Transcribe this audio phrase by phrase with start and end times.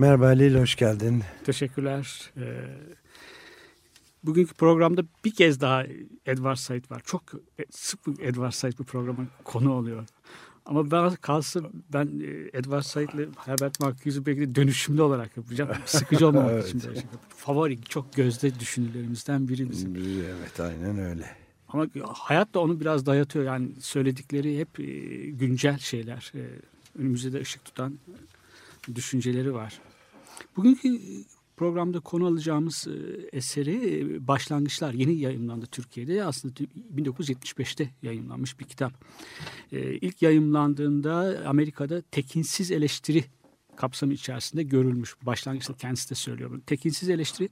[0.00, 1.22] Merhaba Halil, hoş geldin.
[1.44, 2.30] Teşekkürler.
[2.36, 2.64] Ee,
[4.24, 5.84] bugünkü programda bir kez daha
[6.26, 7.02] Edward Said var.
[7.04, 7.22] Çok
[7.58, 10.04] e, sık Edward Said bu programa konu oluyor.
[10.66, 15.70] Ama ben kalsın ben e, Edward Said'le Herbert Marcuse'u belki de dönüşümlü olarak yapacağım.
[15.86, 16.68] Sıkıcı olmamak Evet.
[16.68, 17.08] için böyle şey.
[17.36, 19.96] Favori çok gözde düşünürlerimizden biri bizim.
[19.96, 21.36] Evet, aynen öyle.
[21.68, 23.44] Ama hayat da onu biraz dayatıyor.
[23.44, 24.84] Yani söyledikleri hep e,
[25.30, 26.32] güncel şeyler.
[26.98, 27.98] Önümüzde de ışık tutan
[28.94, 29.80] düşünceleri var.
[30.58, 31.00] Bugünkü
[31.56, 36.24] programda konu alacağımız e, eseri e, Başlangıçlar yeni yayınlandı Türkiye'de.
[36.24, 36.54] Aslında
[36.96, 38.92] 1975'te yayınlanmış bir kitap.
[39.72, 43.24] E, İlk yayınlandığında Amerika'da tekinsiz eleştiri
[43.76, 45.16] kapsamı içerisinde görülmüş.
[45.22, 46.50] Başlangıçta kendisi de söylüyor.
[46.50, 46.60] bunu.
[46.60, 47.48] Tekinsiz eleştiri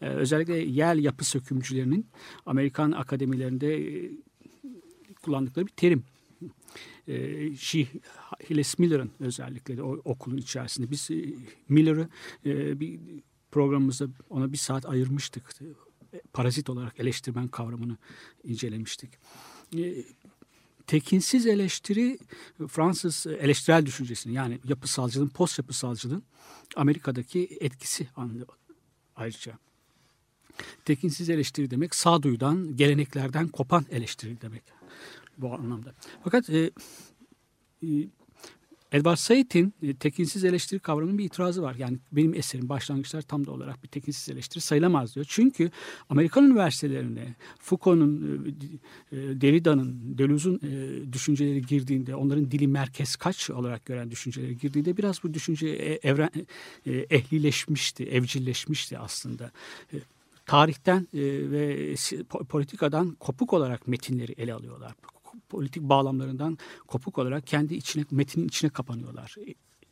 [0.00, 2.06] e, özellikle yer yapı sökümcülerinin
[2.46, 4.10] Amerikan akademilerinde e,
[5.22, 6.04] kullandıkları bir terim.
[7.08, 7.86] E, She,
[8.50, 10.90] Hillis Miller'ın özellikle o okulun içerisinde.
[10.90, 11.24] Biz e,
[11.68, 12.08] Miller'ı
[12.80, 13.00] bir
[13.50, 15.54] programımızda ona bir saat ayırmıştık.
[16.32, 17.96] Parazit olarak eleştirmen kavramını
[18.44, 19.10] incelemiştik.
[20.86, 22.18] Tekinsiz eleştiri
[22.68, 26.22] Fransız eleştirel düşüncesinin yani yapısalcılığın, post yapısalcılığın
[26.76, 28.08] Amerika'daki etkisi
[29.16, 29.58] ayrıca.
[30.84, 34.62] Tekinsiz eleştiri demek sağduyudan, geleneklerden kopan eleştiri demek
[35.38, 35.94] bu anlamda.
[36.24, 36.70] Fakat e,
[37.82, 37.88] e,
[38.92, 41.74] Edward Said'in e, tekinsiz eleştiri kavramının bir itirazı var.
[41.78, 45.26] Yani benim eserim başlangıçlar tam da olarak bir tekinsiz eleştiri sayılamaz diyor.
[45.28, 45.70] Çünkü
[46.08, 48.56] Amerikan üniversitelerine Foucault'un,
[49.12, 54.96] e, e, Derrida'nın, Deleuze'un e, düşünceleri girdiğinde, onların dili merkez kaç olarak gören düşünceleri girdiğinde
[54.96, 56.30] biraz bu düşünce e, evren,
[56.86, 59.50] e, ehlileşmişti, evcilleşmişti aslında.
[59.92, 59.96] E,
[60.46, 61.20] tarihten e,
[61.50, 61.94] ve
[62.48, 64.92] politikadan kopuk olarak metinleri ele alıyorlar.
[65.48, 69.34] Politik bağlamlarından kopuk olarak kendi içine metinin içine kapanıyorlar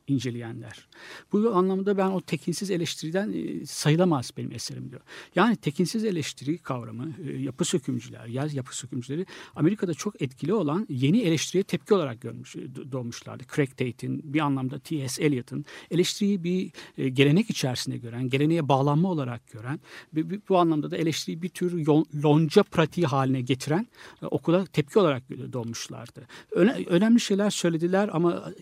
[0.08, 0.88] inceleyenler.
[1.32, 5.00] Bu anlamda ben o tekinsiz eleştiriden e, sayılamaz benim eserim diyor.
[5.34, 11.20] Yani tekinsiz eleştiri kavramı e, yapı sökümcüler, yer yapı sökümcüleri Amerika'da çok etkili olan yeni
[11.20, 13.44] eleştiriye tepki olarak görmüş, e, doğmuşlardı.
[13.56, 15.22] Craig Tate'in bir anlamda T.S.
[15.24, 16.70] Eliot'ın eleştiriyi bir
[17.08, 19.80] gelenek içerisinde gören, geleneğe bağlanma olarak gören
[20.14, 21.86] ve bu- anlamda da eleştiriyi bir tür
[22.24, 23.86] lonca pratiği haline getiren
[24.22, 25.22] okula tepki olarak
[25.52, 26.26] doğmuşlardı.
[26.50, 28.52] Öne- önemli şeyler söylediler ama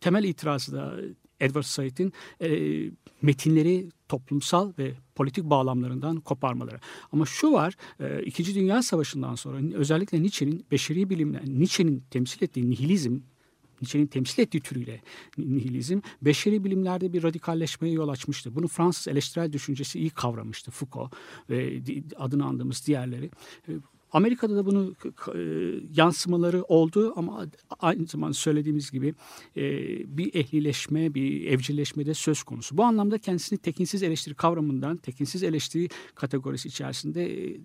[0.00, 1.00] temel itirazı da
[1.40, 2.50] Edward Said'in e,
[3.22, 6.80] metinleri toplumsal ve politik bağlamlarından koparmaları.
[7.12, 12.70] Ama şu var, e, İkinci Dünya Savaşı'ndan sonra özellikle Nietzsche'nin beşeri bilimler, Nietzsche'nin temsil ettiği
[12.70, 13.18] nihilizm,
[13.80, 15.00] Nietzsche'nin temsil ettiği türüyle
[15.38, 18.54] nihilizm, beşeri bilimlerde bir radikalleşmeye yol açmıştı.
[18.54, 20.70] Bunu Fransız eleştirel düşüncesi iyi kavramıştı.
[20.70, 21.12] Foucault
[21.50, 21.82] ve
[22.16, 23.30] adını andığımız diğerleri.
[24.12, 25.42] Amerika'da da bunu k- k- e,
[25.94, 27.46] yansımaları oldu ama
[27.80, 29.14] aynı zamanda söylediğimiz gibi
[29.56, 29.62] e,
[30.18, 32.76] bir ehlileşme, bir evcilleşme de söz konusu.
[32.76, 37.60] Bu anlamda kendisini tekinsiz eleştiri kavramından, tekinsiz eleştiri kategorisi içerisinde e,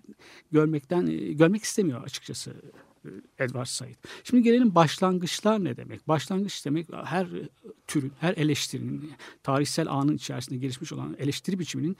[0.52, 1.06] görmekten
[1.36, 2.54] görmek istemiyor açıkçası
[3.38, 3.94] Edward Said.
[4.24, 6.08] Şimdi gelelim başlangıçlar ne demek?
[6.08, 7.28] Başlangıç demek her
[7.86, 9.10] türün, her eleştirinin,
[9.42, 11.96] tarihsel anın içerisinde gelişmiş olan eleştiri biçiminin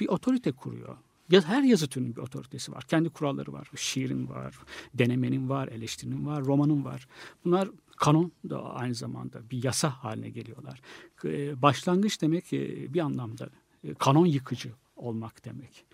[0.00, 0.96] bir otorite kuruyor.
[1.30, 2.84] Her yazı türünün bir otoritesi var.
[2.84, 3.68] Kendi kuralları var.
[3.76, 4.54] Şiirin var,
[4.94, 7.08] denemenin var, eleştirinin var, romanın var.
[7.44, 10.80] Bunlar kanon da aynı zamanda bir yasa haline geliyorlar.
[11.24, 13.48] E, Başlangıç demek e, bir anlamda
[13.84, 15.84] e, kanon yıkıcı olmak demek.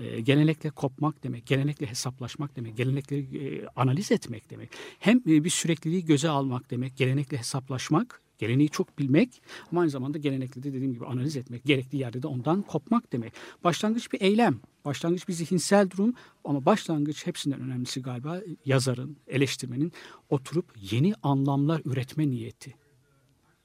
[0.00, 4.70] E, gelenekle kopmak demek, gelenekle hesaplaşmak demek, gelenekle e, analiz etmek demek.
[4.98, 9.42] Hem bir sürekliliği göze almak demek, gelenekle hesaplaşmak, geleneği çok bilmek
[9.72, 13.32] ama aynı zamanda gelenekle de dediğim gibi analiz etmek, gerekli yerde de ondan kopmak demek.
[13.64, 16.14] Başlangıç bir eylem, başlangıç bir zihinsel durum
[16.44, 19.92] ama başlangıç hepsinden önemlisi galiba yazarın, eleştirmenin
[20.28, 22.74] oturup yeni anlamlar üretme niyeti.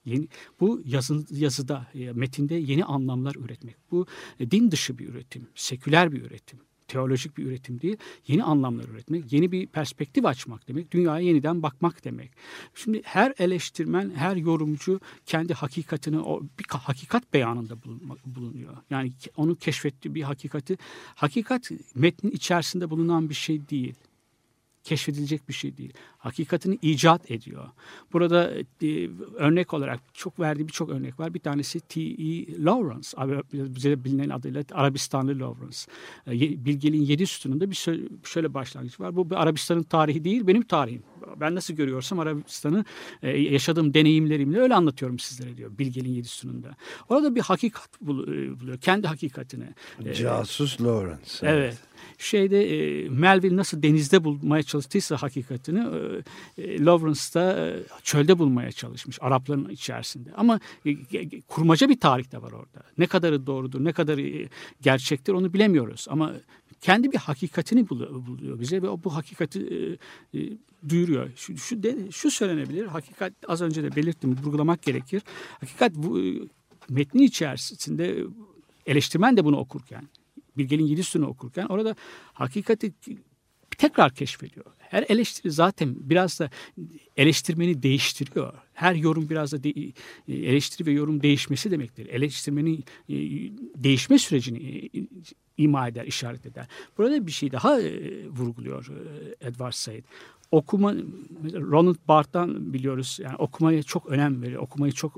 [0.05, 0.27] Yeni,
[0.59, 3.75] bu yazın, yazıda, e, metinde yeni anlamlar üretmek.
[3.91, 4.05] Bu
[4.39, 6.59] e, din dışı bir üretim, seküler bir üretim.
[6.87, 7.97] Teolojik bir üretim değil,
[8.27, 12.31] yeni anlamlar üretmek, yeni bir perspektif açmak demek, dünyaya yeniden bakmak demek.
[12.75, 17.75] Şimdi her eleştirmen, her yorumcu kendi hakikatini, o bir ka- hakikat beyanında
[18.25, 18.77] bulunuyor.
[18.89, 20.77] Yani onu keşfettiği bir hakikati,
[21.15, 23.95] hakikat metnin içerisinde bulunan bir şey değil
[24.85, 25.93] keşfedilecek bir şey değil.
[26.25, 27.63] Hakikatini icat ediyor.
[28.13, 28.51] Burada
[28.81, 31.33] e, örnek olarak çok verdiği birçok örnek var.
[31.33, 32.63] Bir tanesi T.E.
[32.63, 33.09] Lawrence,
[33.53, 35.77] bize bilinen adıyla Arabistanlı Lawrence.
[36.27, 37.75] E, Bilgeliğin yedi sütununda bir
[38.23, 39.15] şöyle başlangıç var.
[39.15, 41.03] Bu bir Arabistan'ın tarihi değil, benim tarihim.
[41.39, 42.85] Ben nasıl görüyorsam Arabistan'ı
[43.23, 46.75] e, yaşadığım deneyimlerimle öyle anlatıyorum sizlere diyor Bilgeliğin yedi sütununda.
[47.09, 49.65] Orada bir hakikat e, buluyor, kendi hakikatini.
[50.13, 51.31] Casus Lawrence.
[51.41, 51.53] Evet.
[51.53, 56.14] evet şeyde e, Melville nasıl denizde bulmaya çalıştıysa hakikatini e,
[56.57, 60.33] e, Lawrence da e, çölde bulmaya çalışmış Arapların içerisinde.
[60.37, 62.83] Ama e, kurmaca bir tarih de var orada.
[62.97, 64.49] Ne kadarı doğrudur, ne kadarı
[64.81, 66.05] gerçektir onu bilemiyoruz.
[66.09, 66.33] Ama
[66.81, 69.97] kendi bir hakikatini buluyor bize ve o bu hakikati
[70.89, 71.29] duyuruyor.
[71.35, 72.85] Şu, şu, de, şu söylenebilir.
[72.85, 74.37] Hakikat az önce de belirttim.
[74.43, 75.21] Vurgulamak gerekir.
[75.59, 76.33] Hakikat bu e,
[76.89, 78.23] metnin içerisinde
[78.85, 80.07] eleştirmen de bunu okurken
[80.57, 81.95] Bilge'nin Yedisün'ü okurken orada
[82.33, 82.93] hakikati
[83.77, 84.65] tekrar keşfediyor.
[84.79, 86.49] Her eleştiri zaten biraz da
[87.17, 88.53] eleştirmeni değiştiriyor.
[88.73, 89.73] Her yorum biraz da de,
[90.27, 92.07] eleştiri ve yorum değişmesi demektir.
[92.07, 93.15] Eleştirmenin e,
[93.83, 94.89] değişme sürecini e,
[95.57, 96.67] ima eder, işaret eder.
[96.97, 98.87] Burada bir şey daha e, vurguluyor
[99.41, 100.03] Edward Said.
[100.51, 100.93] Okuma,
[101.53, 103.19] Ronald Barthes'tan biliyoruz.
[103.23, 104.61] Yani okumaya çok önem veriyor.
[104.61, 105.17] Okumayı çok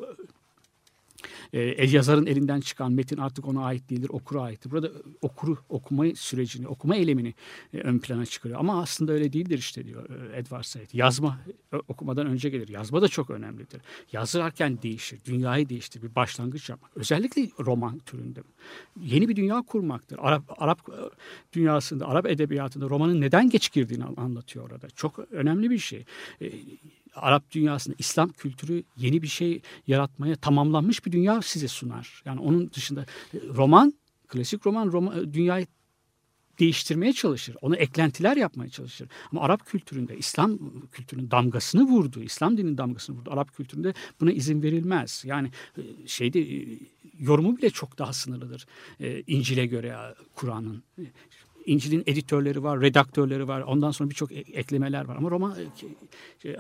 [1.54, 4.72] e, yazarın elinden çıkan metin artık ona ait değildir, okura aittir.
[4.72, 4.92] Burada
[5.22, 7.34] okuru okuma sürecini, okuma eylemini
[7.74, 8.60] e, ön plana çıkarıyor.
[8.60, 10.90] Ama aslında öyle değildir işte diyor e, Edward Said.
[10.94, 11.40] Yazma
[11.74, 12.68] e, okumadan önce gelir.
[12.68, 13.82] Yazma da çok önemlidir.
[14.12, 16.98] Yazarken değişir, dünyayı değiştir, bir başlangıç yapmak.
[16.98, 18.44] Özellikle roman türünde.
[19.02, 20.20] Yeni bir dünya kurmaktır.
[20.22, 20.96] Arap, Arap e,
[21.54, 24.88] dünyasında, Arap edebiyatında romanın neden geç girdiğini anlatıyor orada.
[24.90, 26.06] Çok önemli bir şey.
[26.42, 26.52] E,
[27.18, 32.22] Arap dünyasında İslam kültürü yeni bir şey yaratmaya tamamlanmış bir dünya size sunar.
[32.26, 33.94] Yani onun dışında e, roman,
[34.28, 35.68] klasik roman, roman e, dünyayı
[36.60, 37.56] değiştirmeye çalışır.
[37.62, 39.08] Ona eklentiler yapmaya çalışır.
[39.32, 40.60] Ama Arap kültüründe İslam
[40.92, 42.24] kültürünün damgasını vurdu.
[42.24, 43.32] İslam dininin damgasını vurdu.
[43.32, 45.24] Arap kültüründe buna izin verilmez.
[45.26, 46.68] Yani e, şeyde
[47.20, 48.66] yorumu bile çok daha sınırlıdır.
[49.28, 49.96] İncil'e göre
[50.36, 50.84] Kur'an'ın.
[51.68, 53.62] İncil'in editörleri var, redaktörleri var.
[53.62, 55.16] Ondan sonra birçok eklemeler var.
[55.16, 55.56] Ama roman
[56.42, 56.56] şey,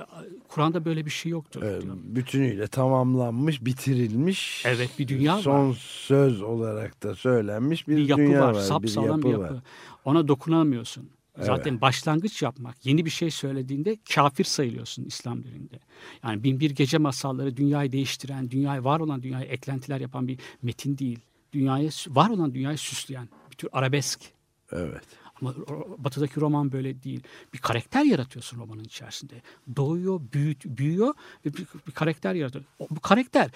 [0.47, 1.61] Kur'an'da böyle bir şey yoktur.
[1.63, 4.63] Evet, bütünüyle tamamlanmış, bitirilmiş.
[4.65, 5.57] Evet bir dünya son var.
[5.57, 8.53] Son söz olarak da söylenmiş bir, bir yapı dünya var.
[8.53, 8.61] var.
[8.61, 9.41] Sap bir yapı bir yapı.
[9.43, 9.63] var.
[10.05, 11.09] Ona dokunamıyorsun.
[11.39, 11.81] Zaten evet.
[11.81, 15.79] başlangıç yapmak, yeni bir şey söylediğinde kafir sayılıyorsun İslam dininde.
[16.23, 20.97] Yani bin bir gece masalları dünyayı değiştiren, dünyayı var olan dünyaya eklentiler yapan bir metin
[20.97, 21.19] değil.
[21.53, 24.36] Dünyayı var olan dünyayı süsleyen bir tür arabesk
[24.71, 25.03] Evet.
[25.41, 25.53] Ama
[25.97, 27.23] batıdaki roman böyle değil.
[27.53, 29.41] Bir karakter yaratıyorsun romanın içerisinde.
[29.75, 31.13] Doğuyor, büyüt, büyüyor
[31.45, 32.65] ve bir, bir karakter yaratıyor.
[32.89, 33.51] Bu karakter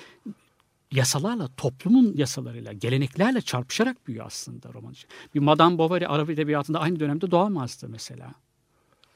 [0.92, 5.10] yasalarla, toplumun yasalarıyla, geleneklerle çarpışarak büyüyor aslında roman için.
[5.36, 8.34] Bir Madame Bovary Arap edebiyatında aynı dönemde doğamazdı mesela.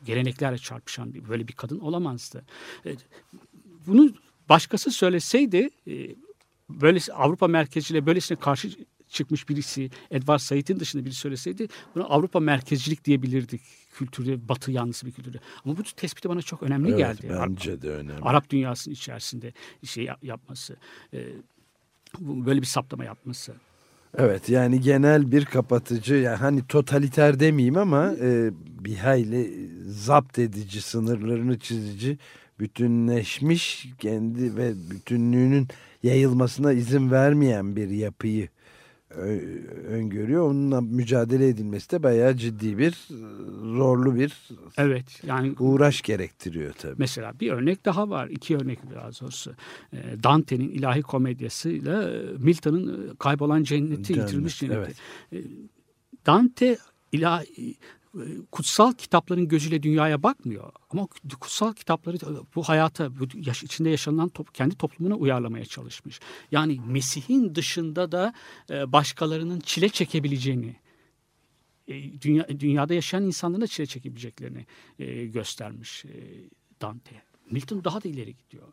[0.05, 2.45] Geleneklerle çarpışan bir, böyle bir kadın olamazdı.
[2.85, 2.95] E,
[3.87, 4.13] bunu
[4.49, 6.15] başkası söyleseydi e,
[6.69, 8.69] böyle Avrupa merkeziyle böylesine karşı
[9.09, 13.61] çıkmış birisi Edward Said'in dışında biri söyleseydi bunu Avrupa merkezcilik diyebilirdik
[13.93, 15.39] kültürde batı yanlısı bir kültürde.
[15.65, 17.27] Ama bu tespiti bana çok önemli evet, geldi.
[17.29, 18.21] Bence de önemli.
[18.21, 19.53] Arap dünyasının içerisinde
[19.83, 20.75] şey yapması.
[21.13, 21.19] E,
[22.19, 23.53] böyle bir saptama yapması.
[24.17, 30.81] Evet yani genel bir kapatıcı yani hani totaliter demeyeyim ama e, bir hayli zapt edici
[30.81, 32.17] sınırlarını çizici
[32.59, 35.67] bütünleşmiş kendi ve bütünlüğünün
[36.03, 38.49] yayılmasına izin vermeyen bir yapıyı
[39.87, 40.49] öngörüyor.
[40.49, 43.07] Onunla mücadele edilmesi de bayağı ciddi bir
[43.61, 44.33] zorlu bir
[44.77, 46.95] evet yani uğraş gerektiriyor tabii.
[46.97, 48.27] Mesela bir örnek daha var.
[48.27, 49.53] iki örnek daha doğrusu.
[50.23, 54.93] Dante'nin ilahi komedyasıyla Milton'ın kaybolan cenneti, Cennet, yitilmiş cenneti.
[55.31, 55.45] Evet.
[56.25, 56.77] Dante
[57.11, 57.75] ilahi
[58.51, 60.71] kutsal kitapların gözüyle dünyaya bakmıyor.
[60.89, 61.07] Ama
[61.39, 62.17] kutsal kitapları
[62.55, 66.19] bu hayata, bu yaş, içinde yaşanılan top, kendi toplumuna uyarlamaya çalışmış.
[66.51, 68.33] Yani Mesih'in dışında da
[68.69, 70.75] e, başkalarının çile çekebileceğini,
[71.87, 74.65] e, dünya, dünyada yaşayan insanların da çile çekebileceklerini
[74.99, 76.05] e, göstermiş
[76.81, 77.23] Dante.
[77.51, 78.67] Milton daha da ileri gidiyor.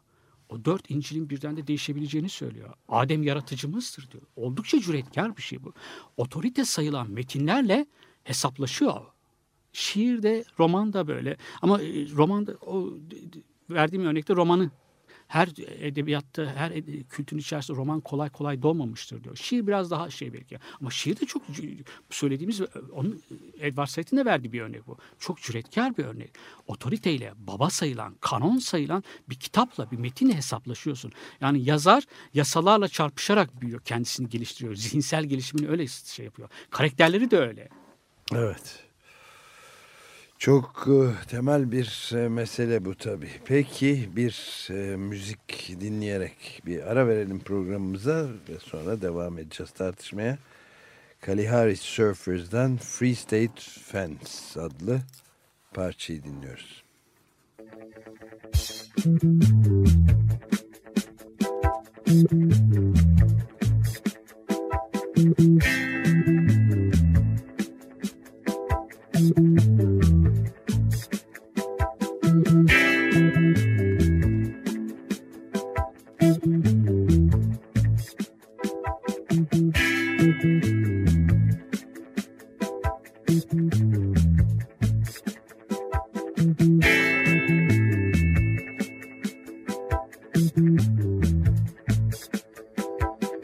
[0.48, 2.74] O dört İncil'in birden de değişebileceğini söylüyor.
[2.88, 4.22] Adem yaratıcımızdır diyor.
[4.36, 5.72] Oldukça cüretkar bir şey bu.
[6.16, 7.86] Otorite sayılan metinlerle
[8.24, 9.12] hesaplaşıyor
[9.72, 11.36] şiir de roman da böyle.
[11.62, 12.92] Ama e, roman da o
[13.70, 14.70] verdiğim örnekte romanı
[15.32, 15.48] her
[15.80, 16.72] edebiyatta, her
[17.10, 19.36] kültürün içerisinde roman kolay kolay doğmamıştır diyor.
[19.36, 20.58] Şiir biraz daha şey belki.
[20.80, 21.42] Ama şiir de çok
[22.10, 22.60] söylediğimiz,
[22.92, 23.22] onun
[23.60, 24.98] Edward Said'in de verdiği bir örnek bu.
[25.18, 26.30] Çok cüretkar bir örnek.
[26.66, 31.12] Otoriteyle baba sayılan, kanon sayılan bir kitapla, bir metinle hesaplaşıyorsun.
[31.40, 34.74] Yani yazar yasalarla çarpışarak büyüyor, kendisini geliştiriyor.
[34.74, 36.48] Zihinsel gelişimini öyle şey yapıyor.
[36.70, 37.68] Karakterleri de öyle.
[38.34, 38.91] Evet.
[40.42, 43.30] Çok e, temel bir e, mesele bu tabii.
[43.44, 50.38] Peki bir e, müzik dinleyerek bir ara verelim programımıza ve sonra devam edeceğiz tartışmaya.
[51.20, 55.00] Kalihari Surfers'dan Free State Fence adlı
[55.74, 56.84] parçayı dinliyoruz.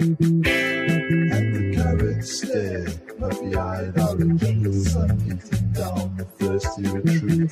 [0.00, 2.86] And the carrots stare,
[3.18, 7.50] puffy-eyed orange, the sun beating down the thirsty retreat,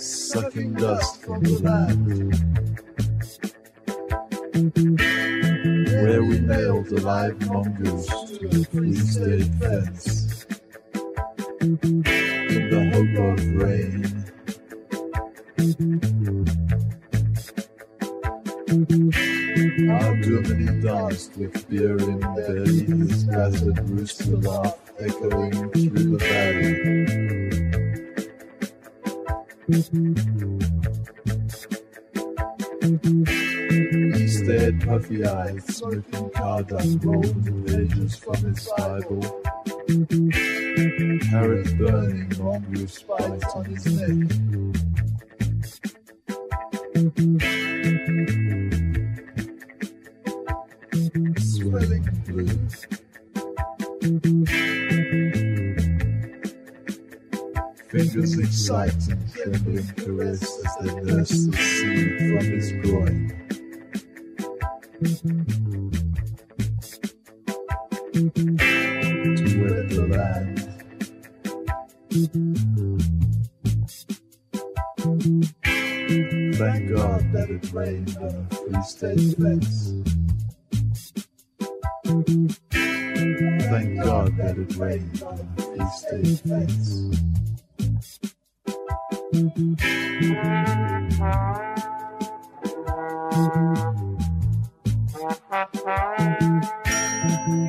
[0.00, 1.97] sucking dust from the land.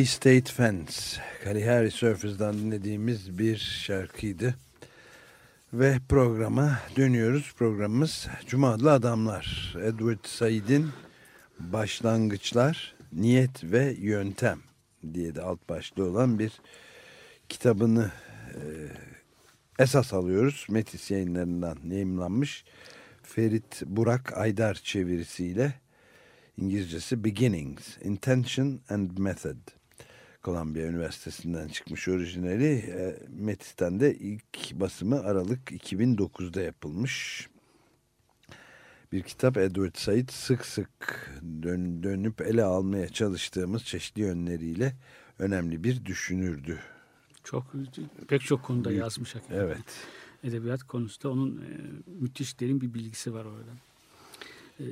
[0.00, 0.92] Free State Fence,
[1.44, 4.54] Kalihari Surfers'dan dinlediğimiz bir şarkıydı.
[5.72, 7.54] Ve programa dönüyoruz.
[7.56, 9.76] Programımız Cuma Adamlar.
[9.84, 10.88] Edward Said'in
[11.58, 14.60] Başlangıçlar, Niyet ve Yöntem
[15.14, 16.52] diye de alt başlığı olan bir
[17.48, 18.10] kitabını
[18.48, 18.58] e,
[19.78, 20.66] esas alıyoruz.
[20.68, 22.64] Metis yayınlarından yayımlanmış.
[23.22, 25.74] Ferit Burak Aydar çevirisiyle
[26.56, 29.79] İngilizcesi Beginnings, Intention and Method.
[30.44, 32.72] Columbia Üniversitesi'nden çıkmış orijinali.
[32.74, 37.48] E, Metis'ten de ilk basımı Aralık 2009'da yapılmış.
[39.12, 41.30] Bir kitap Edward Said sık sık
[41.62, 44.96] dön, dönüp ele almaya çalıştığımız çeşitli yönleriyle
[45.38, 46.78] önemli bir düşünürdü.
[47.44, 47.72] Çok
[48.28, 49.60] pek çok konuda yazmış hakikaten.
[49.60, 50.06] Evet.
[50.44, 51.66] Edebiyat konusunda onun e,
[52.06, 53.70] müthiş derin bir bilgisi var orada.
[54.80, 54.84] E,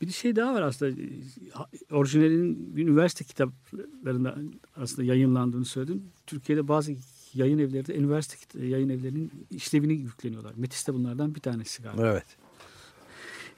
[0.00, 1.02] bir şey daha var aslında.
[1.02, 4.38] E, Orijinalinin üniversite kitaplarında
[4.76, 6.02] aslında yayınlandığını söyledim.
[6.26, 6.96] Türkiye'de bazı
[7.34, 10.52] yayın evleri de üniversite kit- yayın evlerinin işlevini yükleniyorlar.
[10.56, 12.06] Metis de bunlardan bir tanesi galiba.
[12.12, 12.24] Evet.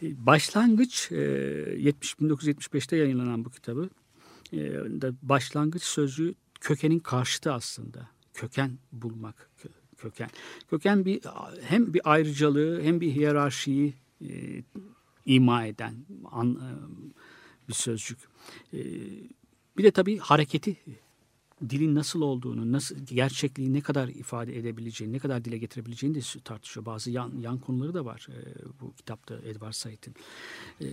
[0.02, 3.88] E, Başlangıç e, 70 1975'te yayınlanan bu kitabı.
[4.52, 4.72] E,
[5.22, 8.08] başlangıç sözcüğü kökenin karşıtı aslında.
[8.34, 10.30] Köken bulmak, kö- köken.
[10.70, 11.20] Köken bir
[11.62, 13.94] hem bir ayrıcalığı hem bir hiyerarşiyi
[14.28, 14.28] e,
[15.34, 15.94] ima eden
[16.30, 16.68] an, e,
[17.68, 18.18] bir sözcük.
[18.74, 18.78] E,
[19.76, 20.76] bir de tabii hareketi
[21.70, 26.86] dilin nasıl olduğunu, nasıl gerçekliği ne kadar ifade edebileceğini, ne kadar dile getirebileceğini de tartışıyor.
[26.86, 28.38] Bazı yan, yan konuları da var e,
[28.80, 30.14] bu kitapta Edward Said'in.
[30.80, 30.86] E,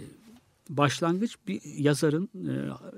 [0.70, 2.30] başlangıç bir yazarın,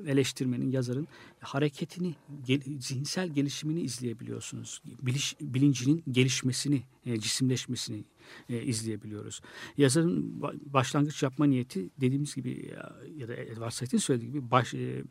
[0.05, 1.07] e, eleştirmenin, yazarın
[1.39, 2.15] hareketini,
[2.47, 4.81] gel, zihinsel gelişimini izleyebiliyorsunuz.
[5.01, 8.03] Biliş, bilincinin gelişmesini, e, cisimleşmesini
[8.49, 9.41] e, izleyebiliyoruz.
[9.77, 14.73] Yazarın ba- başlangıç yapma niyeti dediğimiz gibi ya, ya da Edward Said'in söylediği gibi baş,
[14.73, 15.03] e,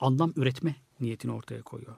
[0.00, 1.96] anlam üretme niyetini ortaya koyuyor.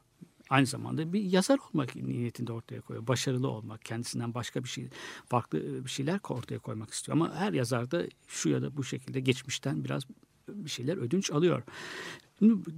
[0.50, 3.06] Aynı zamanda bir yazar olmak niyetinde ortaya koyuyor.
[3.06, 4.88] Başarılı olmak, kendisinden başka bir şey,
[5.26, 7.16] farklı bir şeyler ortaya koymak istiyor.
[7.16, 10.02] Ama her yazar da şu ya da bu şekilde geçmişten biraz
[10.48, 11.62] bir şeyler ödünç alıyor.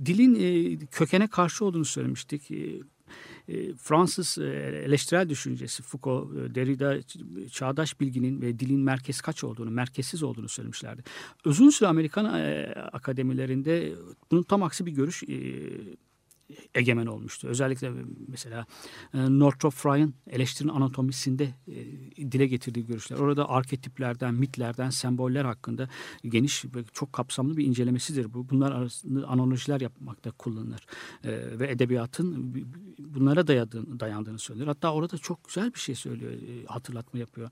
[0.05, 2.51] Dilin e, kökene karşı olduğunu söylemiştik.
[3.49, 4.45] E, Fransız e,
[4.87, 7.03] eleştirel düşüncesi Foucault, e, Derrida
[7.51, 11.03] çağdaş bilginin ve dilin merkez kaç olduğunu, merkezsiz olduğunu söylemişlerdi.
[11.45, 12.25] Uzun süre Amerikan
[12.93, 13.93] akademilerinde
[14.31, 15.23] bunun tam aksi bir görüş
[16.75, 17.49] egemen olmuştu.
[17.49, 17.93] Özellikle
[18.29, 18.67] mesela
[19.15, 21.49] Northrop Frye'ın eleştirinin anatomisinde
[22.19, 23.19] dile getirdiği görüşler.
[23.19, 25.89] Orada arketiplerden, mitlerden, semboller hakkında
[26.25, 28.51] geniş ve çok kapsamlı bir incelemesidir bu.
[28.51, 30.87] Bunlar arasında analojiler yapmakta kullanılır.
[31.25, 32.55] Ve edebiyatın
[32.99, 34.67] bunlara dayadığını, dayandığını söyler.
[34.67, 36.33] Hatta orada çok güzel bir şey söylüyor,
[36.67, 37.51] hatırlatma yapıyor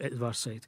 [0.00, 0.62] Edward Said.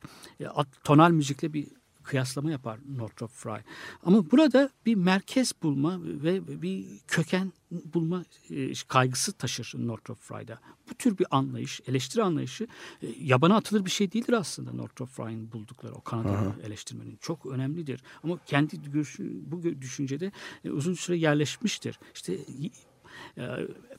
[0.84, 1.66] Tonal müzikle bir
[2.02, 3.64] kıyaslama yapar Northrop Frye.
[4.02, 10.60] Ama burada bir merkez bulma ve bir köken bulma e, kaygısı taşır Northrop Frye'da.
[10.90, 12.66] Bu tür bir anlayış, eleştiri anlayışı
[13.02, 17.18] e, yabana atılır bir şey değildir aslında Northrop Frye'ın buldukları o Kanadalı eleştirmenin.
[17.20, 18.02] Çok önemlidir.
[18.22, 20.32] Ama kendi görüşü, bu düşüncede
[20.64, 21.98] e, uzun süre yerleşmiştir.
[22.14, 22.38] İşte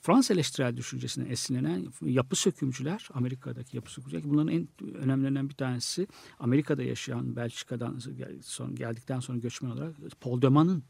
[0.01, 6.08] Fransız eleştirel düşüncesinden esinlenen yapı sökümcüler, Amerika'daki yapı sökümcüler, bunların en önemlilerinden bir tanesi
[6.40, 8.00] Amerika'da yaşayan, Belçika'dan
[8.42, 10.84] sonra geldikten sonra göçmen olarak Paul Deman'ın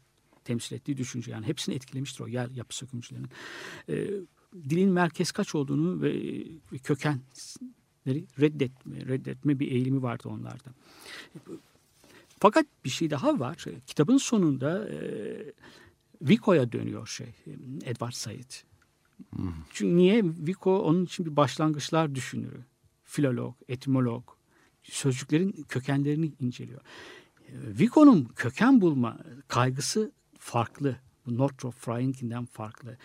[0.44, 1.30] temsil ettiği düşünce.
[1.30, 3.30] Yani hepsini etkilemiştir o yer yapı sökümcülerinin.
[3.88, 4.08] E,
[4.68, 6.12] dilin merkez kaç olduğunu ve,
[6.72, 10.70] ve kökenleri reddetme, reddetme bir eğilimi vardı onlarda.
[12.38, 13.64] Fakat bir şey daha var.
[13.86, 14.96] Kitabın sonunda e,
[16.22, 17.34] Vico'ya dönüyor şey
[17.84, 18.50] Edward Said.
[19.72, 20.24] Çünkü niye?
[20.24, 22.64] Vico onun için bir başlangıçlar düşünürü.
[23.04, 24.24] Filolog, etimolog,
[24.82, 26.80] sözcüklerin kökenlerini inceliyor.
[27.52, 30.96] Vico'nun köken bulma kaygısı farklı.
[31.26, 32.96] Northrop Frye'inkinden farklı.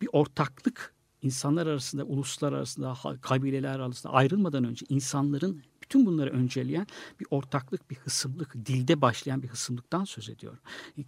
[0.00, 6.86] Bir ortaklık insanlar arasında, uluslar arasında, kabileler arasında ayrılmadan önce insanların bütün bunları önceleyen
[7.20, 10.58] bir ortaklık, bir hısımlık, dilde başlayan bir hısımlıktan söz ediyor.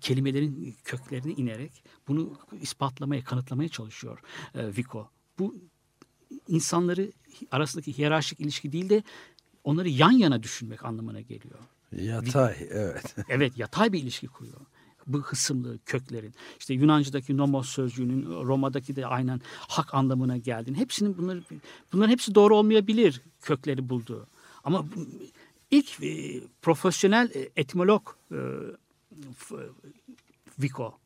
[0.00, 4.18] Kelimelerin köklerine inerek bunu ispatlamaya, kanıtlamaya çalışıyor
[4.54, 5.08] e, Vico.
[5.38, 5.54] Bu
[6.48, 7.12] insanları
[7.50, 9.02] arasındaki hiyerarşik ilişki değil de
[9.64, 11.58] onları yan yana düşünmek anlamına geliyor.
[11.92, 13.16] Yatay, evet.
[13.28, 14.60] Evet, yatay bir ilişki kuruyor
[15.06, 16.34] bu hısımlı köklerin.
[16.58, 20.78] İşte Yunanca'daki nomos sözcüğünün Roma'daki de aynen hak anlamına geldiğini.
[20.78, 21.42] Hepsinin bunları
[21.92, 24.26] bunların hepsi doğru olmayabilir kökleri bulduğu.
[24.64, 24.86] Ama
[25.70, 28.38] ilk e, profesyonel e, etimolog e,
[30.58, 30.98] Vico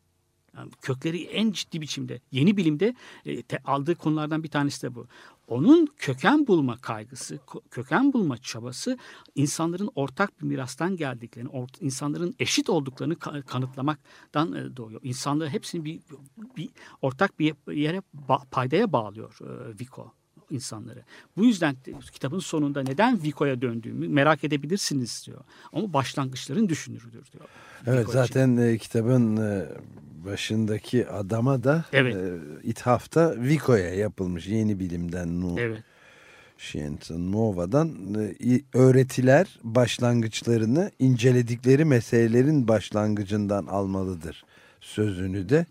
[0.56, 2.94] yani kökleri en ciddi biçimde yeni bilimde
[3.24, 5.06] e, te, aldığı konulardan bir tanesi de bu.
[5.48, 7.38] Onun köken bulma kaygısı,
[7.70, 8.98] köken bulma çabası
[9.34, 15.00] insanların ortak bir mirastan geldiklerini, or, insanların eşit olduklarını ka, kanıtlamaktan e, doğuyor.
[15.04, 16.00] İnsanları hepsini bir,
[16.56, 16.70] bir
[17.02, 20.17] ortak bir yere ba, paydaya bağlıyor e, Vico
[20.50, 21.02] insanları.
[21.36, 21.76] Bu yüzden
[22.12, 25.40] kitabın sonunda neden Vico'ya döndüğümü merak edebilirsiniz diyor.
[25.72, 27.44] Ama başlangıçların düşünürüdür diyor.
[27.86, 29.66] Evet Vico zaten e, kitabın e,
[30.26, 32.16] başındaki adama da evet.
[32.16, 35.56] e, ithafta Vico'ya yapılmış yeni bilimden Nu.
[35.58, 35.82] Evet.
[36.58, 38.14] Scienza Nova'dan
[38.74, 44.44] öğretiler başlangıçlarını inceledikleri meselelerin başlangıcından almalıdır
[44.80, 45.66] sözünü de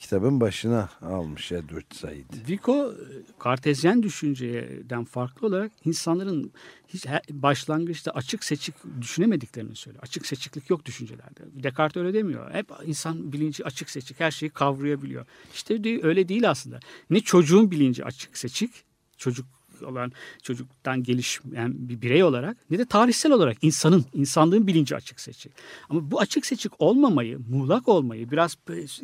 [0.00, 2.48] kitabın başına almış Edward Said.
[2.48, 2.94] Vico
[3.38, 6.52] kartezyen düşünceden farklı olarak insanların
[6.88, 10.02] hiç başlangıçta açık seçik düşünemediklerini söylüyor.
[10.02, 11.40] Açık seçiklik yok düşüncelerde.
[11.62, 12.54] Descartes öyle demiyor.
[12.54, 15.26] Hep insan bilinci açık seçik her şeyi kavrayabiliyor.
[15.54, 16.80] İşte öyle değil aslında.
[17.10, 18.70] Ne çocuğun bilinci açık seçik,
[19.16, 19.46] çocuk
[19.82, 20.12] olan
[20.42, 25.52] çocuktan gelişmeyen bir birey olarak ne de tarihsel olarak insanın, insanlığın bilinci açık seçik.
[25.88, 28.56] Ama bu açık seçik olmamayı, muğlak olmayı, biraz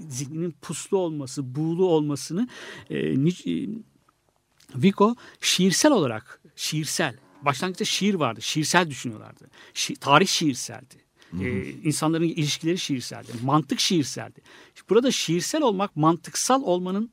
[0.08, 2.48] zihninin puslu olması, buğulu olmasını
[2.90, 3.68] e, e,
[4.74, 9.50] Vico şiirsel olarak, şiirsel, başlangıçta şiir vardı, şiirsel düşünüyorlardı.
[9.74, 11.06] Şi, tarih şiirseldi.
[11.40, 13.32] Ee, insanların ilişkileri şiirseldi.
[13.42, 14.40] Mantık şiirseldi.
[14.90, 17.10] Burada şiirsel olmak mantıksal olmanın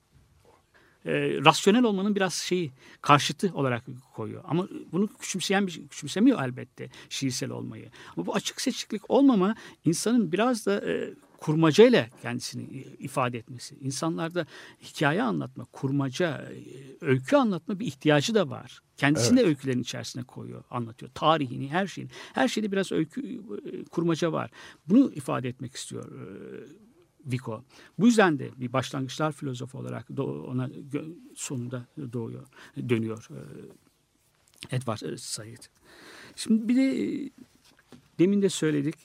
[1.05, 1.11] e,
[1.45, 4.43] rasyonel olmanın biraz şeyi karşıtı olarak koyuyor.
[4.47, 7.89] Ama bunu küçümseyen bir küçümsemiyor elbette şiirsel olmayı.
[8.17, 11.13] Ama bu açık seçiklik olmama insanın biraz da e,
[11.43, 12.63] kurmacayla kendisini
[12.99, 13.75] ifade etmesi.
[13.81, 14.45] İnsanlarda
[14.81, 18.79] hikaye anlatma, kurmaca, e, öykü anlatma bir ihtiyacı da var.
[18.97, 21.11] Kendisini de öykülerin içerisine koyuyor, anlatıyor.
[21.15, 22.11] Tarihini, her şeyini.
[22.33, 23.21] Her şeyde biraz öykü,
[23.73, 24.51] e, kurmaca var.
[24.89, 26.23] Bunu ifade etmek istiyor e,
[27.25, 27.63] Vico.
[27.99, 30.69] Bu yüzden de bir başlangıçlar filozofu olarak ona
[31.35, 32.47] sonunda doğuyor,
[32.89, 35.63] dönüyor e, Edward e, Said.
[36.35, 37.29] Şimdi bir de e,
[38.19, 38.95] demin de söyledik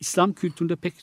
[0.00, 0.94] İslam kültüründe pek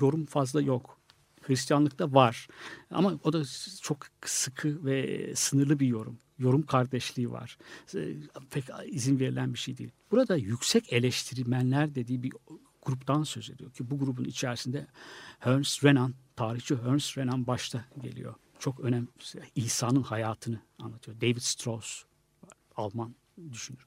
[0.00, 0.98] yorum fazla yok.
[1.42, 2.48] Hristiyanlıkta var.
[2.90, 3.42] Ama o da
[3.82, 6.18] çok sıkı ve sınırlı bir yorum.
[6.38, 7.58] Yorum kardeşliği var.
[8.50, 9.90] Pek izin verilen bir şey değil.
[10.10, 12.32] Burada yüksek eleştirmenler dediği bir
[12.86, 14.86] gruptan söz ediyor ki bu grubun içerisinde
[15.40, 18.34] Ernst Renan, tarihçi Ernst Renan başta geliyor.
[18.58, 19.08] Çok önemli.
[19.54, 21.20] İsa'nın hayatını anlatıyor.
[21.20, 22.04] David Strauss,
[22.76, 23.14] Alman
[23.52, 23.86] düşünür.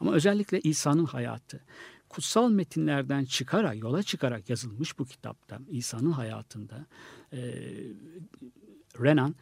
[0.00, 1.64] Ama özellikle İsa'nın hayatı.
[2.08, 6.86] Kutsal metinlerden çıkarak, yola çıkarak yazılmış bu kitapta, İsa'nın hayatında
[7.32, 7.38] e,
[9.00, 9.34] Renan,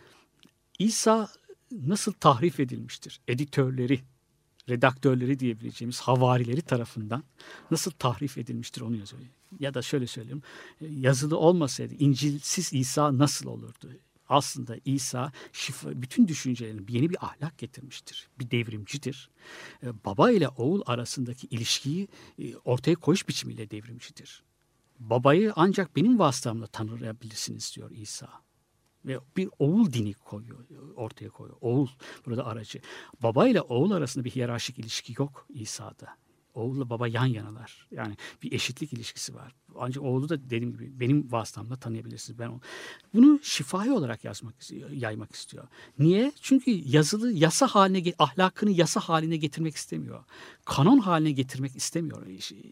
[0.78, 1.28] İsa
[1.70, 3.20] nasıl tahrif edilmiştir?
[3.28, 4.00] Editörleri,
[4.68, 7.25] redaktörleri diyebileceğimiz havarileri tarafından
[7.70, 9.22] nasıl tahrif edilmiştir onu yazıyor.
[9.61, 10.42] Ya da şöyle söyleyeyim,
[10.81, 13.90] yazılı olmasaydı İncilsiz İsa nasıl olurdu?
[14.29, 18.29] Aslında İsa şifa, bütün düşüncelerini yeni bir ahlak getirmiştir.
[18.38, 19.31] Bir devrimcidir.
[19.83, 24.42] E, Baba ile oğul arasındaki ilişkiyi e, ortaya koyuş biçimiyle devrimcidir.
[24.98, 28.29] Babayı ancak benim vasıtamla tanıyabilirsiniz diyor İsa
[29.04, 30.58] ve bir oğul dini koyuyor,
[30.96, 31.58] ortaya koyuyor.
[31.60, 31.88] Oğul
[32.26, 32.80] burada aracı.
[33.22, 36.16] Baba ile oğul arasında bir hiyerarşik ilişki yok İsa'da.
[36.54, 37.88] Oğulla baba yan yanalar.
[37.90, 39.54] Yani bir eşitlik ilişkisi var.
[39.78, 42.38] Ancak oğlu da dediğim gibi benim vasıtamla tanıyabilirsiniz.
[42.38, 42.61] Ben onu.
[43.14, 44.54] Bunu şifahi olarak yazmak
[44.92, 45.68] yaymak istiyor.
[45.98, 46.32] Niye?
[46.40, 50.24] Çünkü yazılı yasa haline ahlakını yasa haline getirmek istemiyor.
[50.64, 52.26] Kanon haline getirmek istemiyor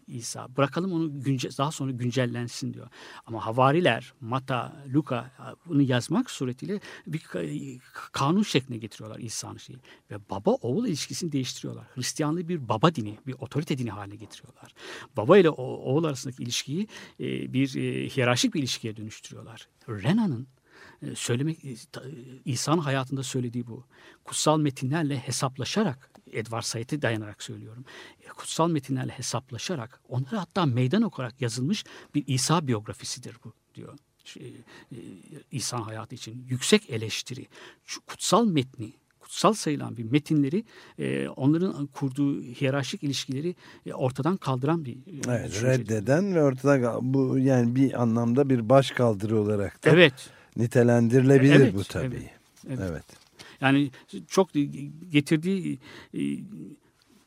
[0.07, 0.57] İsa.
[0.57, 2.89] Bırakalım onu günce, daha sonra güncellensin diyor.
[3.27, 5.31] Ama havariler Mata, Luka
[5.67, 7.23] bunu yazmak suretiyle bir
[8.13, 9.79] kanun şekline getiriyorlar İsa'nın şeyi.
[10.11, 11.85] Ve baba oğul ilişkisini değiştiriyorlar.
[11.95, 14.75] Hristiyanlığı bir baba dini, bir otorite dini haline getiriyorlar.
[15.17, 16.89] Baba ile oğul arasındaki ilişkiyi
[17.21, 19.69] e, bir e, hiyerarşik bir ilişkiye dönüştürüyorlar.
[19.89, 20.49] Renan'ın
[21.03, 21.59] e, söylemek
[22.45, 23.85] İsa'nın hayatında söylediği bu.
[24.25, 27.85] Kutsal metinlerle hesaplaşarak Edward Said'e dayanarak söylüyorum.
[28.37, 33.99] Kutsal metinlerle hesaplaşarak onları hatta meydan okuyarak yazılmış bir İsa biyografisidir bu diyor.
[35.51, 37.47] İsa hayatı için yüksek eleştiri,
[38.07, 38.93] kutsal metni
[39.31, 40.65] kutsal sayılan bir metinleri
[40.99, 43.55] e, onların kurduğu hiyerarşik ilişkileri
[43.87, 48.91] e, ortadan kaldıran bir e, evet, reddeden ve ortada bu yani bir anlamda bir baş
[48.91, 50.15] kaldırı olarak da evet.
[50.57, 52.17] nitelendirilebilir evet, bu tabii.
[52.17, 52.31] Evet,
[52.69, 52.91] evet.
[52.91, 53.05] evet.
[53.61, 53.91] Yani
[54.29, 54.49] çok
[55.11, 55.79] getirdiği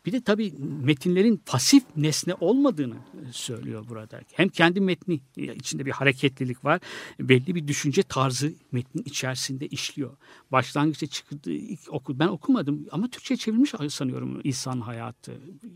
[0.05, 2.95] bir de tabii metinlerin pasif nesne olmadığını
[3.31, 4.21] söylüyor burada.
[4.33, 6.79] Hem kendi metni içinde bir hareketlilik var.
[7.19, 10.17] Belli bir düşünce tarzı metnin içerisinde işliyor.
[10.51, 15.31] Başlangıçta çıktığı ilk oku ben okumadım ama Türkçe çevrilmiş sanıyorum İsa'nın hayatı.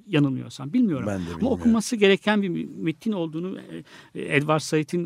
[0.08, 1.08] Yanılmıyorsam bilmiyorum.
[1.08, 1.60] Ben de ama bilmiyorum.
[1.60, 3.60] okunması gereken bir metin olduğunu
[4.16, 5.06] Edward Said'in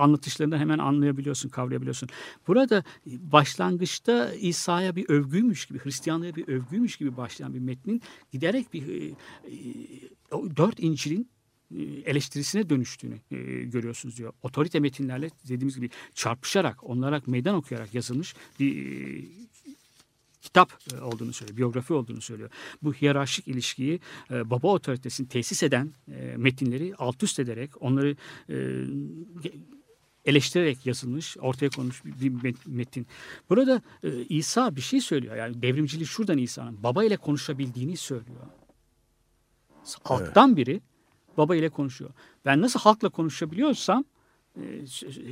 [0.00, 2.08] anlatışlarından hemen anlayabiliyorsun, kavrayabiliyorsun.
[2.46, 8.88] Burada başlangıçta İsa'ya bir övgüymüş gibi, Hristiyanlığa bir övgüymüş gibi başlayan bir metnin giderek bir
[8.88, 9.14] e, e,
[10.56, 11.30] dört İncil'in
[11.76, 14.32] e, eleştirisine dönüştüğünü e, görüyorsunuz diyor.
[14.42, 19.24] Otorite metinlerle dediğimiz gibi çarpışarak, onlara meydan okuyarak yazılmış bir e,
[20.42, 22.50] kitap olduğunu söylüyor, biyografi olduğunu söylüyor.
[22.82, 28.16] Bu hiyerarşik ilişkiyi e, baba otoritesini tesis eden e, metinleri alt üst ederek onları
[28.48, 28.56] e,
[30.24, 33.06] eleştirerek yazılmış, ortaya konmuş bir metin.
[33.50, 35.36] Burada e, İsa bir şey söylüyor.
[35.36, 38.46] Yani devrimciliği şuradan İsa'nın baba ile konuşabildiğini söylüyor.
[40.04, 40.56] Halktan evet.
[40.56, 40.80] biri
[41.36, 42.10] baba ile konuşuyor.
[42.44, 44.04] Ben nasıl halkla konuşabiliyorsam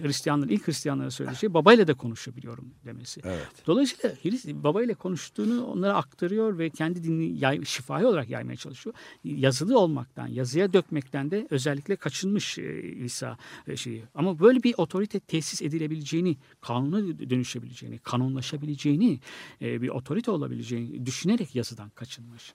[0.03, 3.21] Hristiyanların ilk Hristiyanlara söylediği şey babayla da konuşabiliyorum demesi.
[3.25, 3.49] Evet.
[3.67, 4.17] Dolayısıyla
[4.65, 8.97] babayla konuştuğunu onlara aktarıyor ve kendi dinini yay, şifai olarak yaymaya çalışıyor.
[9.25, 14.05] Yazılı olmaktan, yazıya dökmekten de özellikle kaçınmış e, İsa e, şeyi.
[14.15, 19.21] Ama böyle bir otorite tesis edilebileceğini, kanuna dönüşebileceğini, kanonlaşabileceğini,
[19.63, 22.55] e, bir otorite olabileceğini düşünerek yazıdan kaçınmış.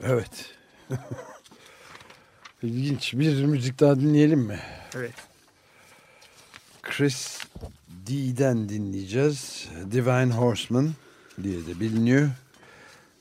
[0.00, 0.54] Evet.
[2.62, 3.14] İlginç.
[3.14, 4.58] Bir müzik daha dinleyelim mi?
[4.94, 5.29] Evet.
[6.82, 7.38] Chris
[8.06, 9.68] D'den dinleyeceğiz.
[9.92, 10.90] Divine Horseman
[11.42, 12.30] diye de biliniyor.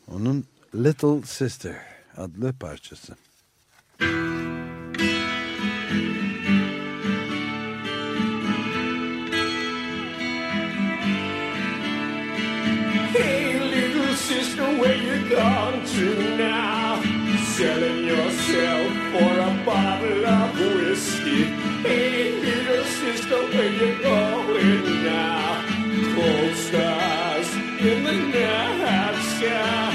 [0.08, 0.46] Onun
[0.76, 1.76] Little Sister
[2.18, 3.16] adlı parçası.
[4.00, 4.49] sister,
[23.54, 25.64] where you're going now?
[26.16, 29.92] Cold stars in the night sky.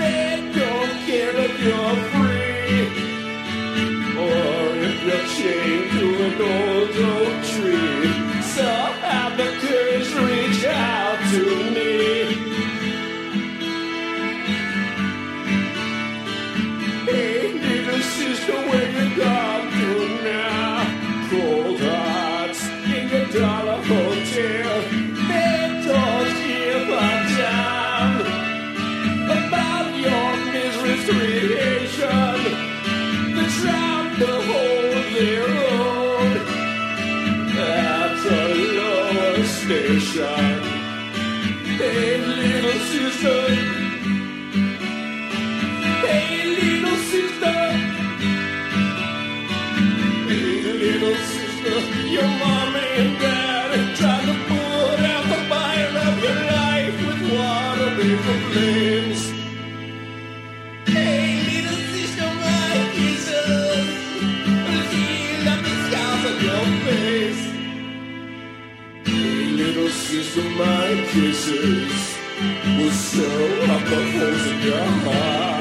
[0.00, 2.86] They don't care if you're free
[4.18, 6.55] or if you're chained to an old
[71.16, 72.18] kisses
[72.76, 75.55] will sew up the holes in your heart.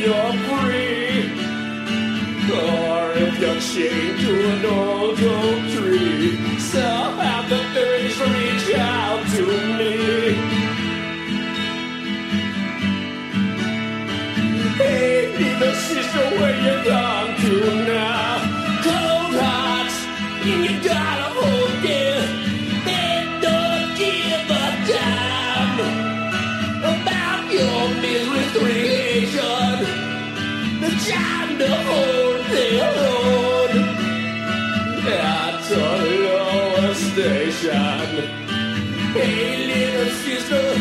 [0.00, 1.30] You're free
[2.50, 6.58] or if you're chained to an old oak tree.
[6.58, 9.42] So have the courage reach out to
[9.78, 9.94] me.
[14.78, 18.19] Hey, little sister, where you gone to now?
[39.12, 40.74] Hey, little sister.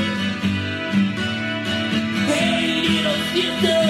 [2.27, 3.88] Hey, little sister.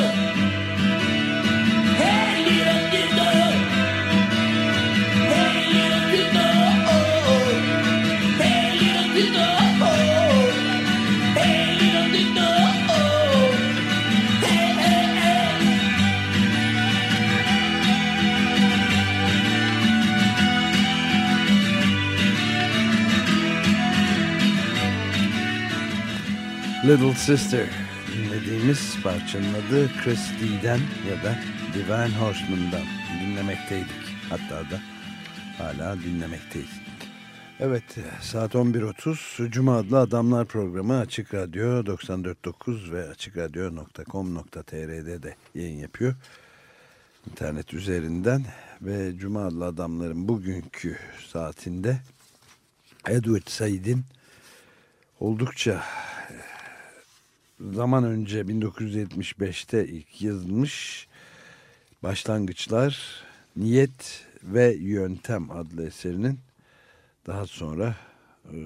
[26.90, 27.70] Little Sister
[28.14, 31.36] dinlediğimiz parçanın adı Chris Lee'den ya da
[31.74, 32.86] Divine Horseman'dan
[33.22, 34.16] dinlemekteydik.
[34.30, 34.82] Hatta da
[35.58, 36.70] hala dinlemekteyiz.
[37.60, 37.84] Evet
[38.22, 46.16] saat 11.30 Cuma adlı Adamlar programı Açık Radyo 94.9 ve açıkradyo.com.tr'de de yayın yapıyor.
[47.32, 48.46] İnternet üzerinden
[48.82, 50.98] ve Cuma adlı Adamların bugünkü
[51.28, 52.00] saatinde
[53.08, 54.04] Edward Said'in
[55.20, 55.84] oldukça
[57.60, 61.08] zaman önce 1975'te ilk yazılmış
[62.04, 63.24] Başlangıçlar
[63.56, 66.40] Niyet ve Yöntem adlı eserinin
[67.28, 67.96] daha sonra
[68.46, 68.58] e,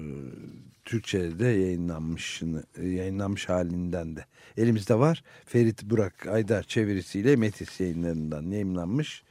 [0.84, 2.42] Türkçe'de yayınlanmış,
[2.82, 4.24] yayınlanmış halinden de
[4.56, 5.24] elimizde var.
[5.46, 9.22] Ferit Burak Aydar çevirisiyle Metis yayınlarından yayınlanmış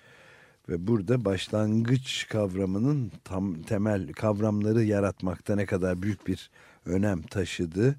[0.70, 6.50] ve burada başlangıç kavramının tam temel kavramları yaratmakta ne kadar büyük bir
[6.86, 7.96] önem taşıdığı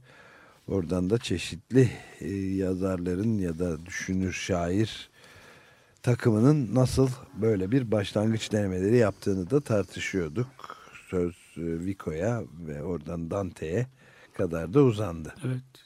[0.68, 5.10] Oradan da çeşitli e, yazarların ya da düşünür şair
[6.02, 10.48] takımının nasıl böyle bir başlangıç denemeleri yaptığını da tartışıyorduk.
[11.08, 13.86] Söz e, Vico'ya ve oradan Dante'ye
[14.32, 15.34] kadar da uzandı.
[15.44, 15.83] Evet.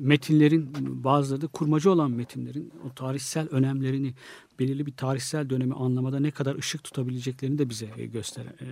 [0.00, 0.70] Metinlerin
[1.04, 4.14] bazıları da kurmacı olan metinlerin o tarihsel önemlerini
[4.60, 8.66] belirli bir tarihsel dönemi anlamada ne kadar ışık tutabileceklerini de bize e, göster, e,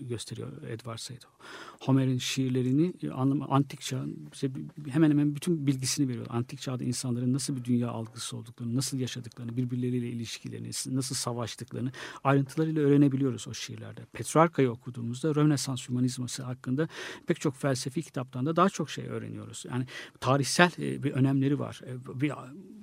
[0.00, 1.22] gösteriyor Edward Said.
[1.80, 3.10] Homer'in şiirlerini e,
[3.48, 4.50] antik çağın bize
[4.90, 6.26] hemen hemen bütün bilgisini veriyor.
[6.30, 11.92] Antik çağda insanların nasıl bir dünya algısı olduklarını, nasıl yaşadıklarını, birbirleriyle ilişkilerini, nasıl savaştıklarını
[12.24, 14.04] ayrıntılarıyla öğrenebiliyoruz o şiirlerde.
[14.12, 16.88] Petrarca'yı okuduğumuzda Rönesans hümanizması hakkında
[17.26, 19.64] pek çok felsefi kitaptan da daha çok şey öğreniyoruz.
[19.72, 19.86] Yani
[20.20, 22.20] tarihsel e, bir önemleri var e,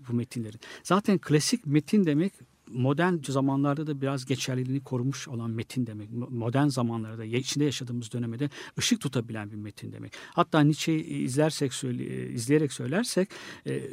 [0.09, 0.59] bu metinlerin.
[0.83, 2.33] Zaten klasik metin demek
[2.67, 6.09] modern zamanlarda da biraz geçerliliğini korumuş olan metin demek.
[6.09, 10.13] Mo- Modern zamanlarda içinde yaşadığımız dönemde de ışık tutabilen bir metin demek.
[10.33, 13.29] Hatta Nietzsche'yi izlersek söyle, izleyerek söylersek
[13.67, 13.83] e,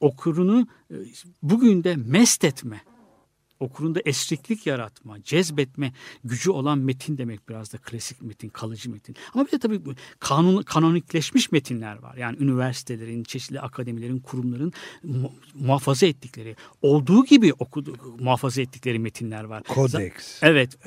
[0.00, 0.94] okurunu e,
[1.42, 2.80] bugün de mest etme
[3.60, 5.92] okurunda esriklik yaratma, cezbetme
[6.24, 9.16] gücü olan metin demek biraz da klasik metin, kalıcı metin.
[9.34, 9.80] Ama bir de tabii
[10.20, 12.16] kanun, kanonikleşmiş metinler var.
[12.16, 19.62] Yani üniversitelerin, çeşitli akademilerin, kurumların mu- muhafaza ettikleri, olduğu gibi okudu, muhafaza ettikleri metinler var.
[19.62, 20.42] Kodeks.
[20.42, 20.78] Evet,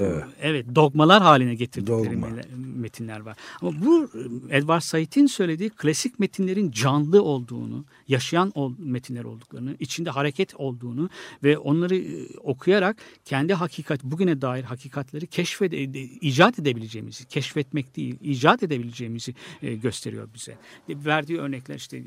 [0.41, 0.65] evet.
[0.75, 2.27] dogmalar haline getirdikleri Dogma.
[2.75, 3.37] metinler var.
[3.61, 4.09] Ama bu
[4.49, 11.09] Edward Said'in söylediği klasik metinlerin canlı olduğunu, yaşayan metinler olduklarını, içinde hareket olduğunu
[11.43, 15.85] ve onları e, okuyarak kendi hakikat, bugüne dair hakikatleri keşfede, e,
[16.21, 20.51] icat edebileceğimizi, keşfetmek değil, icat edebileceğimizi e, gösteriyor bize.
[20.89, 22.03] E, Verdiği örnekler işte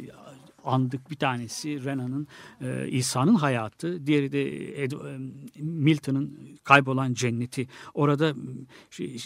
[0.64, 2.26] andık bir tanesi Renan'ın
[2.60, 4.42] e, İsa'nın hayatı, diğeri de
[4.84, 7.68] Ed- Milton'ın kaybolan cenneti.
[7.94, 8.34] Orada
[8.90, 9.16] şey,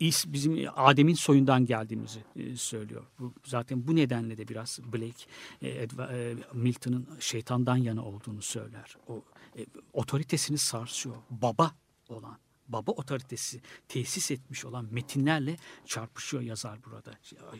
[0.00, 2.20] İs bizim Adem'in soyundan geldiğimizi
[2.56, 3.02] söylüyor.
[3.18, 5.24] Bu, zaten bu nedenle de biraz Blake
[5.62, 8.96] e, Milton'ın şeytandan yana olduğunu söyler.
[9.08, 9.22] O
[9.58, 11.16] e, otoritesini sarsıyor.
[11.30, 11.74] Baba
[12.08, 12.38] olan
[12.68, 17.10] baba otoritesi tesis etmiş olan metinlerle çarpışıyor yazar burada.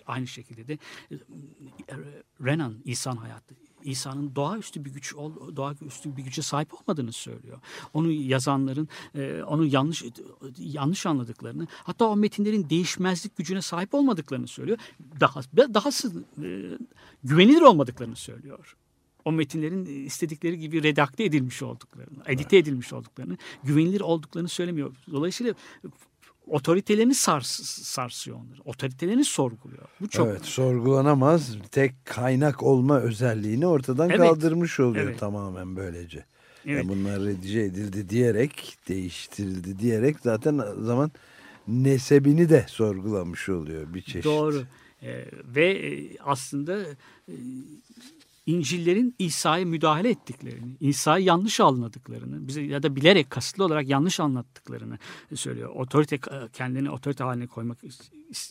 [0.06, 0.78] Aynı şekilde de
[1.12, 1.16] e,
[2.44, 7.60] Renan İsa'nın hayatı İsa'nın doğaüstü bir güç ol- doğaüstü bir güce sahip olmadığını söylüyor.
[7.94, 10.04] Onu yazanların e, onu yanlış
[10.58, 14.78] yanlış anladıklarını, hatta o metinlerin değişmezlik gücüne sahip olmadıklarını söylüyor.
[15.20, 15.40] Daha
[15.74, 16.24] dahası
[17.24, 18.76] güvenilir olmadıklarını söylüyor.
[19.24, 24.92] O metinlerin istedikleri gibi redakte edilmiş olduklarını, edite edilmiş olduklarını, güvenilir olduklarını söylemiyor.
[25.12, 25.54] Dolayısıyla
[26.46, 27.46] otoritelerini sars,
[27.82, 28.60] sarsıyor onları.
[28.64, 29.82] Otoritelerini sorguluyor.
[30.00, 34.18] Bu çok evet sorgulanamaz tek kaynak olma özelliğini ortadan Evet.
[34.18, 35.18] kaldırmış oluyor Evet.
[35.18, 36.24] tamamen böylece.
[36.66, 36.76] Evet.
[36.76, 41.12] Yani bunlar redice edildi diyerek değiştirildi diyerek zaten zaman
[41.68, 44.24] nesebini de sorgulamış oluyor bir çeşit.
[44.24, 44.62] Doğru.
[45.02, 46.82] Ee, ve e, aslında
[47.28, 47.34] e,
[48.46, 54.98] İncil'lerin İsa'ya müdahale ettiklerini, İsa'yı yanlış anladıklarını, bize ya da bilerek kasıtlı olarak yanlış anlattıklarını
[55.34, 55.70] söylüyor.
[55.74, 56.18] Otorite
[56.52, 57.84] kendini otorite haline koymak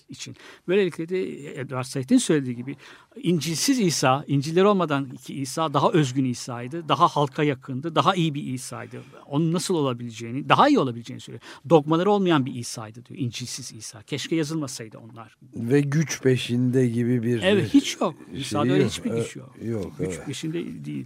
[0.09, 0.35] için.
[0.67, 1.21] Böylelikle de
[1.61, 2.75] Edward Said'in söylediği gibi
[3.23, 8.43] İncilsiz İsa, İnciller olmadan iki İsa daha özgün İsa'ydı, daha halka yakındı, daha iyi bir
[8.53, 9.01] İsa'ydı.
[9.27, 11.41] Onun nasıl olabileceğini, daha iyi olabileceğini söylüyor.
[11.69, 14.01] Dogmaları olmayan bir İsa'ydı diyor, İncilsiz İsa.
[14.01, 15.37] Keşke yazılmasaydı onlar.
[15.55, 18.15] Ve güç peşinde gibi bir Evet hiç yok.
[18.31, 18.91] şey İsa'da öyle yok.
[18.91, 19.55] hiçbir güç yok.
[19.63, 20.25] yok, Güç evet.
[20.25, 21.05] peşinde değil.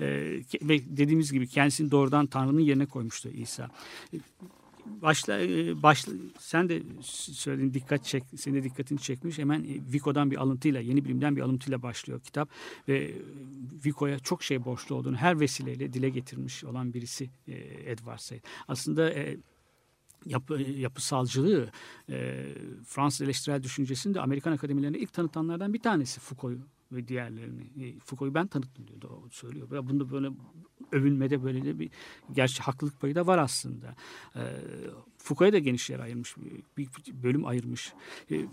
[0.00, 0.04] Ee,
[0.50, 3.68] ke- ve dediğimiz gibi kendisini doğrudan Tanrı'nın yerine koymuştu İsa.
[5.02, 9.38] Başla, e, başla, sen de söyledin dikkat çek, senin de dikkatini çekmiş.
[9.38, 12.50] Hemen e, Vico'dan bir alıntıyla, yeni bilimden bir alıntıyla başlıyor kitap.
[12.88, 13.14] Ve e,
[13.84, 17.30] Vico'ya çok şey borçlu olduğunu her vesileyle dile getirmiş olan birisi
[17.86, 18.40] Edward Said.
[18.68, 19.14] Aslında
[20.26, 21.70] yapı, yapısalcılığı
[22.84, 27.62] Fransız eleştirel düşüncesini de Amerikan akademilerine ilk tanıtanlardan bir tanesi Foucault'u ve diğerlerini.
[27.84, 29.68] E, Foucault'u ben tanıttım diyor, o söylüyor.
[29.70, 30.28] Bunda böyle
[30.92, 31.90] övünmede böyle de bir
[32.32, 33.96] gerçi haklılık payı da var aslında.
[34.36, 34.42] E,
[35.18, 36.34] Foucault'a da geniş yer ayırmış,
[36.78, 36.88] bir,
[37.22, 37.92] bölüm ayırmış.
[38.30, 38.46] E,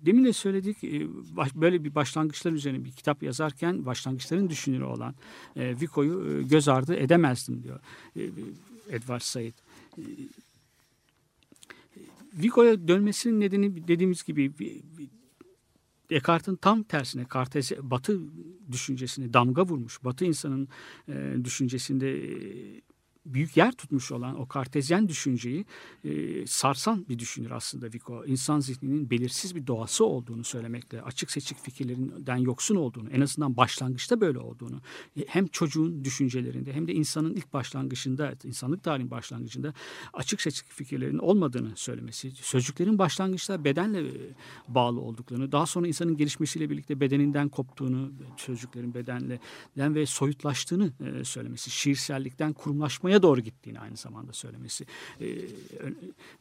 [0.00, 1.08] Demin de söyledik e,
[1.54, 5.14] böyle bir başlangıçlar üzerine bir kitap yazarken başlangıçların düşünürü olan
[5.56, 7.80] e, Vico'yu göz ardı edemezdim diyor
[8.90, 9.52] Edward Said.
[9.98, 10.02] E,
[12.42, 15.10] Vico'ya dönmesinin nedeni dediğimiz gibi bir- bir-
[16.10, 18.20] Descartes'in tam tersine Kartez Batı
[18.72, 20.04] düşüncesini damga vurmuş.
[20.04, 20.68] Batı insanın
[21.08, 22.82] e, düşüncesinde e,
[23.26, 25.64] büyük yer tutmuş olan o kartezyen düşünceyi
[26.04, 28.24] e, sarsan bir düşünür aslında Vico.
[28.24, 34.20] İnsan zihninin belirsiz bir doğası olduğunu söylemekle, açık seçik fikirlerinden yoksun olduğunu, en azından başlangıçta
[34.20, 34.80] böyle olduğunu,
[35.16, 39.74] e, hem çocuğun düşüncelerinde hem de insanın ilk başlangıcında, insanlık tarihinin başlangıcında
[40.12, 44.12] açık seçik fikirlerin olmadığını söylemesi, sözcüklerin başlangıçta bedenle e,
[44.68, 49.40] bağlı olduklarını, daha sonra insanın gelişmesiyle birlikte bedeninden koptuğunu, sözcüklerin bedenle
[49.76, 54.86] ve soyutlaştığını e, söylemesi, şiirsellikten kurumlaşmaya doğru gittiğini aynı zamanda söylemesi
[55.20, 55.26] e,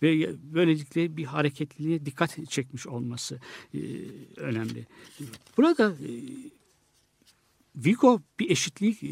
[0.02, 3.40] ve böylelikle bir hareketliliğe dikkat çekmiş olması
[3.74, 3.80] e,
[4.38, 4.88] önemli.
[5.58, 6.12] Burada e,
[7.76, 9.08] Vigo bir eşitlik e,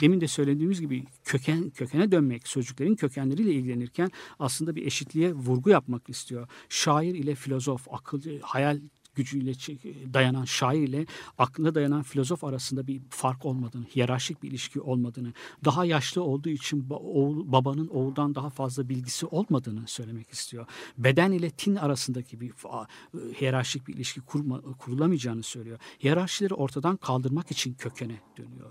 [0.00, 6.08] demin de söylediğimiz gibi köken kökene dönmek sözcüklerin kökenleriyle ilgilenirken aslında bir eşitliğe vurgu yapmak
[6.08, 6.48] istiyor.
[6.68, 8.80] Şair ile filozof, akıl, hayal
[9.14, 9.52] gücüyle
[10.14, 11.06] dayanan şair ile
[11.38, 15.32] aklına dayanan filozof arasında bir fark olmadığını, hiyerarşik bir ilişki olmadığını,
[15.64, 20.66] daha yaşlı olduğu için oğul, babanın oğuldan daha fazla bilgisi olmadığını söylemek istiyor.
[20.98, 22.52] Beden ile tin arasındaki bir
[23.40, 25.78] hiyerarşik bir ilişki kurma, kurulamayacağını söylüyor.
[26.04, 28.70] Hiyerarşileri ortadan kaldırmak için kökene dönüyor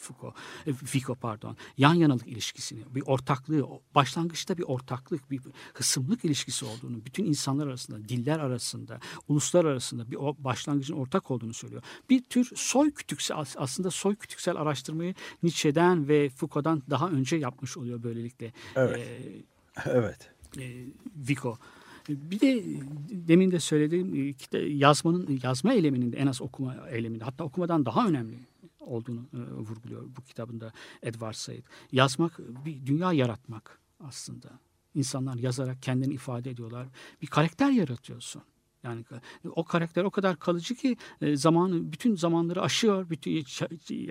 [0.00, 0.34] Foucault,
[0.66, 1.56] e, Vico pardon.
[1.78, 5.40] Yan yanalık ilişkisini, bir ortaklığı, başlangıçta bir ortaklık, bir
[5.74, 11.54] hısımlık ilişkisi olduğunu, bütün insanlar arasında, diller arasında, uluslar arasında bir o başlangıcın ortak olduğunu
[11.54, 11.82] söylüyor.
[12.10, 17.76] Bir tür soy kütüksel as- aslında soy kütüksel araştırmayı Nietzsche'den ve Foucault'dan daha önce yapmış
[17.76, 18.52] oluyor böylelikle.
[18.76, 18.98] Evet.
[18.98, 19.42] Ee,
[19.90, 20.30] Evet.
[20.58, 20.84] e,
[21.28, 21.56] Vico.
[22.08, 22.64] Bir de
[23.10, 28.08] demin de söylediğim e, yazmanın yazma eyleminin de en az okuma eyleminde hatta okumadan daha
[28.08, 28.38] önemli
[28.90, 30.72] olduğunu e, vurguluyor bu kitabında
[31.02, 31.64] Edward Said.
[31.92, 34.48] Yazmak bir dünya yaratmak aslında.
[34.94, 36.88] İnsanlar yazarak kendini ifade ediyorlar.
[37.22, 38.42] Bir karakter yaratıyorsun.
[38.82, 39.04] Yani
[39.44, 43.10] o karakter o kadar kalıcı ki e, zamanı bütün zamanları aşıyor.
[43.10, 43.44] Bütün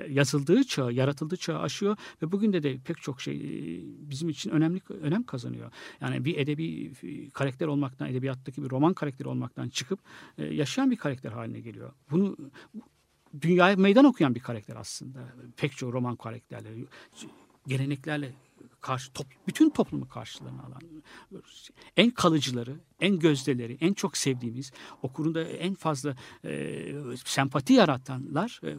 [0.09, 4.49] yazıldığı çağ, yaratıldığı çağı aşıyor ve bugün de de pek çok şey e, bizim için
[4.49, 5.71] önemli önem kazanıyor.
[6.01, 6.93] Yani bir edebi
[7.33, 9.99] karakter olmaktan, edebiyattaki bir roman karakteri olmaktan çıkıp
[10.37, 11.93] e, yaşayan bir karakter haline geliyor.
[12.11, 12.37] Bunu
[13.41, 15.19] dünyaya meydan okuyan bir karakter aslında.
[15.57, 16.85] Pek çok roman karakterleri
[17.67, 18.33] geleneklerle
[18.81, 20.81] karşı top, bütün toplumu karşılarına alan
[21.97, 24.71] en kalıcıları, en gözdeleri, en çok sevdiğimiz,
[25.01, 26.85] okurunda en fazla e,
[27.25, 28.75] sempati yaratanlar e,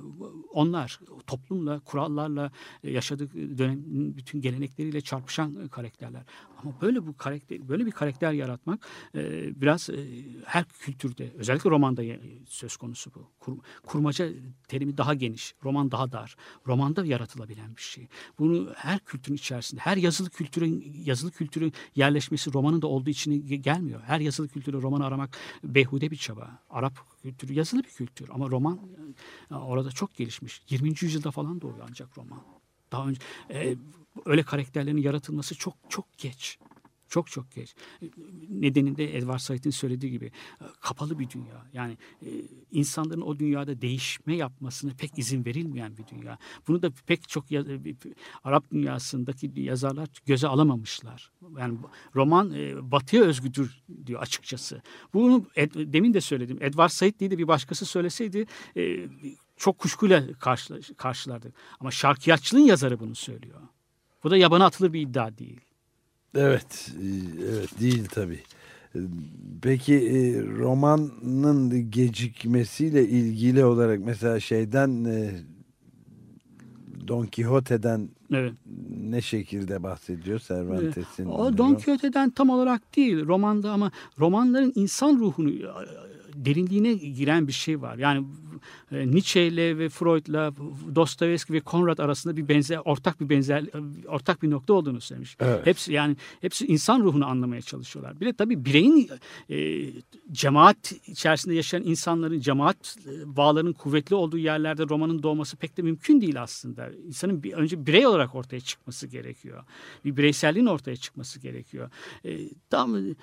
[0.52, 2.52] onlar toplumla, kurallarla
[2.84, 6.22] e, yaşadığı dönemin bütün gelenekleriyle çarpışan karakterler.
[6.62, 9.20] Ama böyle bu karakter böyle bir karakter yaratmak e,
[9.60, 10.06] biraz e,
[10.44, 12.02] her kültürde özellikle romanda
[12.48, 13.30] söz konusu bu.
[13.40, 14.28] Kur- kurmaca
[14.68, 16.36] terimi daha geniş, roman daha dar.
[16.66, 18.08] Romanda yaratılabilen bir şey.
[18.38, 23.54] Bunu her kültürün içerisinde, her yazılı kültürün yazılı kültürün yerleşmesi romanın da olduğu için ge-
[23.54, 24.00] gelmiyor.
[24.10, 26.58] Her yazılı kültürü roman aramak beyhude bir çaba.
[26.70, 26.92] Arap
[27.22, 28.80] kültürü yazılı bir kültür ama roman
[29.50, 30.62] e, orada çok gelişmiş.
[30.68, 30.88] 20.
[31.00, 32.42] yüzyılda falan doğuyor ancak roman.
[32.92, 33.76] Daha önce e,
[34.26, 36.58] öyle karakterlerin yaratılması çok çok geç.
[37.10, 37.74] Çok çok geç.
[38.48, 40.26] Nedeninde Edward Said'in söylediği gibi
[40.60, 41.66] e, kapalı bir dünya.
[41.72, 42.28] Yani e,
[42.72, 46.38] insanların o dünyada değişme yapmasına pek izin verilmeyen bir dünya.
[46.68, 47.64] Bunu da pek çok e,
[48.44, 51.30] Arap dünyasındaki yazarlar göze alamamışlar.
[51.58, 51.78] Yani
[52.14, 52.52] roman
[52.92, 54.82] batıya özgüdür diyor açıkçası.
[55.14, 56.58] Bunu demin de söyledim.
[56.60, 58.46] Edward Said diye de bir başkası söyleseydi
[59.56, 61.54] çok kuşkuyla karşıla, karşılardık.
[61.80, 63.60] Ama şarkiyatçılığın yazarı bunu söylüyor.
[64.24, 65.60] Bu da yabana atılır bir iddia değil.
[66.34, 67.06] Evet, e,
[67.52, 68.40] evet değil tabii.
[69.62, 75.30] Peki e, romanın gecikmesiyle ilgili olarak mesela şeyden e,
[77.08, 78.52] Don Quixote'den Evet.
[79.04, 81.26] ne şekilde bahsediyor Cervantes'in?
[81.26, 85.50] O Don Quixote'den tam olarak değil romanda ama romanların insan ruhunu
[86.44, 87.98] derinliğine giren bir şey var.
[87.98, 88.26] Yani
[88.92, 90.52] e, Nietzsche ile ve Freud'la
[90.94, 93.64] Dostoyevski ve Konrad arasında bir benzer ortak bir benzer
[94.08, 95.36] ortak bir nokta olduğunu söylemiş.
[95.40, 95.66] Evet.
[95.66, 98.20] Hepsi yani hepsi insan ruhunu anlamaya çalışıyorlar.
[98.20, 99.10] Bir de tabii bireyin
[99.50, 99.86] e,
[100.32, 106.20] cemaat içerisinde yaşayan insanların cemaat e, bağlarının kuvvetli olduğu yerlerde romanın doğması pek de mümkün
[106.20, 106.90] değil aslında.
[107.06, 109.64] İnsanın bir, önce birey olarak ortaya çıkması gerekiyor.
[110.04, 111.90] Bir bireyselliğin ortaya çıkması gerekiyor.
[112.24, 112.38] E,
[112.70, 113.14] tam e,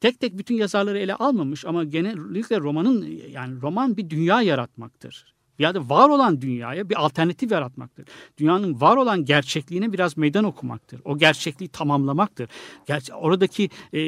[0.00, 5.32] tek tek bütün yazarları ele almamış ama genellikle romanın yani roman bir dünya yaratmaktır.
[5.58, 8.06] Ya da var olan dünyaya bir alternatif yaratmaktır.
[8.38, 11.00] Dünyanın var olan gerçekliğine biraz meydan okumaktır.
[11.04, 12.48] O gerçekliği tamamlamaktır.
[12.86, 14.00] Gerçi oradaki e,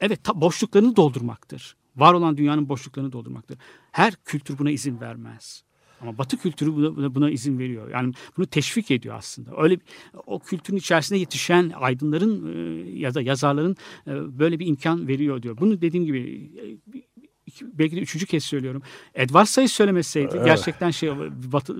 [0.00, 1.76] evet boşluklarını doldurmaktır.
[1.96, 3.58] Var olan dünyanın boşluklarını doldurmaktır.
[3.92, 5.64] Her kültür buna izin vermez.
[6.00, 7.90] Ama Batı kültürü buna, buna- izin veriyor.
[7.90, 9.50] Yani bunu teşvik ediyor aslında.
[9.62, 9.78] Öyle
[10.26, 13.76] o kültürün içerisinde yetişen aydınların e, ya da yazarların
[14.06, 15.56] e, böyle bir imkan veriyor diyor.
[15.60, 17.00] Bunu dediğim gibi e,
[17.62, 18.82] belki de üçüncü kez söylüyorum.
[19.14, 21.10] Edward Said söylemeseydi gerçekten şey
[21.52, 21.76] Batı,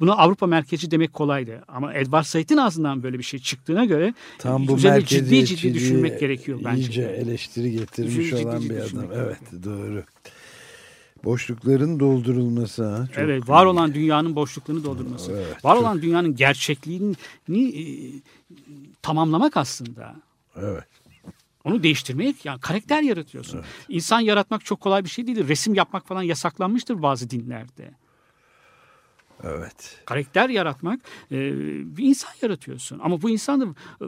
[0.00, 1.64] buna Avrupa merkezi demek kolaydı.
[1.68, 6.20] Ama Edward Said'in ağzından böyle bir şey çıktığına göre Tam bu üzerine ciddi ciddi düşünmek
[6.20, 6.82] gerekiyor bence.
[6.82, 9.06] iyice eleştiri getirmiş ciddi olan ciddi bir adam.
[9.14, 10.04] Evet doğru.
[11.24, 13.06] Boşlukların doldurulması ha.
[13.06, 15.32] Çok evet, var olan dünyanın boşluklarını doldurması.
[15.32, 17.16] Evet, var çok- olan dünyanın gerçekliğini
[17.48, 17.82] e,
[19.02, 20.16] tamamlamak aslında.
[20.56, 20.84] Evet.
[21.64, 23.60] Onu değiştirmek yani karakter yaratıyorsun.
[23.88, 25.48] İnsan yaratmak çok kolay bir şey değil.
[25.48, 27.90] Resim yapmak falan yasaklanmıştır bazı dinlerde.
[29.42, 30.02] Evet.
[30.04, 31.00] Karakter yaratmak
[31.32, 31.36] e,
[31.96, 32.98] bir insan yaratıyorsun.
[33.02, 33.64] Ama bu insan da
[34.04, 34.06] e,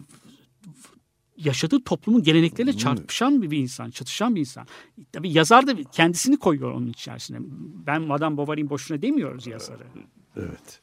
[1.45, 4.67] yaşadığı toplumun gelenekleriyle çarpışan bir, bir insan, çatışan bir insan.
[5.13, 7.39] Tabii yazar da kendisini koyuyor onun içerisine.
[7.87, 9.85] Ben Madame Bovary'in boşuna demiyoruz yazarı.
[10.37, 10.81] Evet.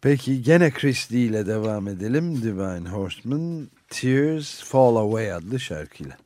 [0.00, 2.42] Peki gene Christie ile devam edelim.
[2.42, 6.16] Divine Horseman Tears Fall Away adlı şarkıyla.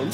[0.00, 0.10] On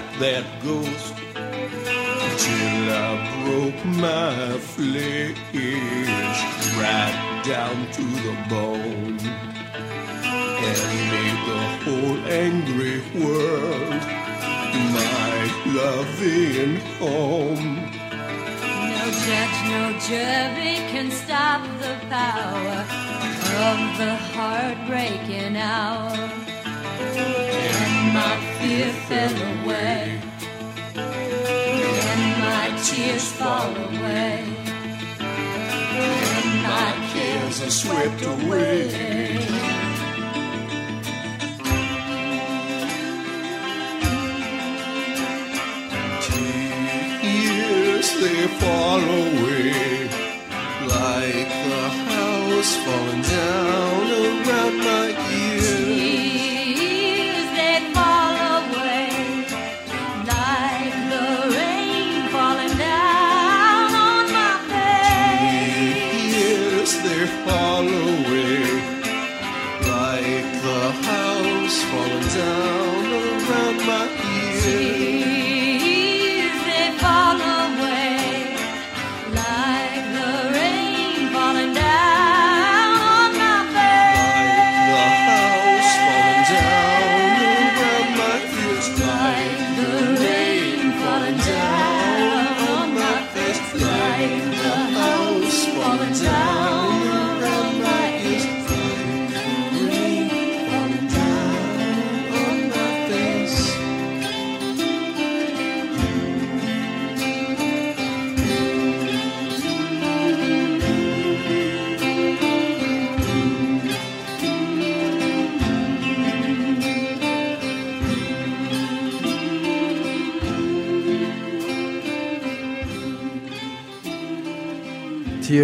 [0.00, 1.14] like that ghost.
[2.42, 3.10] Till I
[3.44, 5.36] broke my flesh
[6.80, 9.18] right down to the bone
[10.68, 10.80] and
[11.12, 14.02] made the whole angry world
[14.96, 15.36] my
[15.78, 17.68] loving home.
[18.92, 22.80] No judge, no jury can stop the power
[23.68, 26.16] of the heartbreaking hour.
[27.16, 30.20] And my fear fell away,
[32.10, 34.34] and my tears fall away,
[36.06, 38.78] and my cares are swept away.
[48.20, 50.08] They fall away
[50.94, 55.06] like the house falling down around my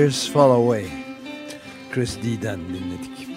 [0.07, 0.87] Tears Fall Away.
[1.93, 3.29] Chris D'den dinledik.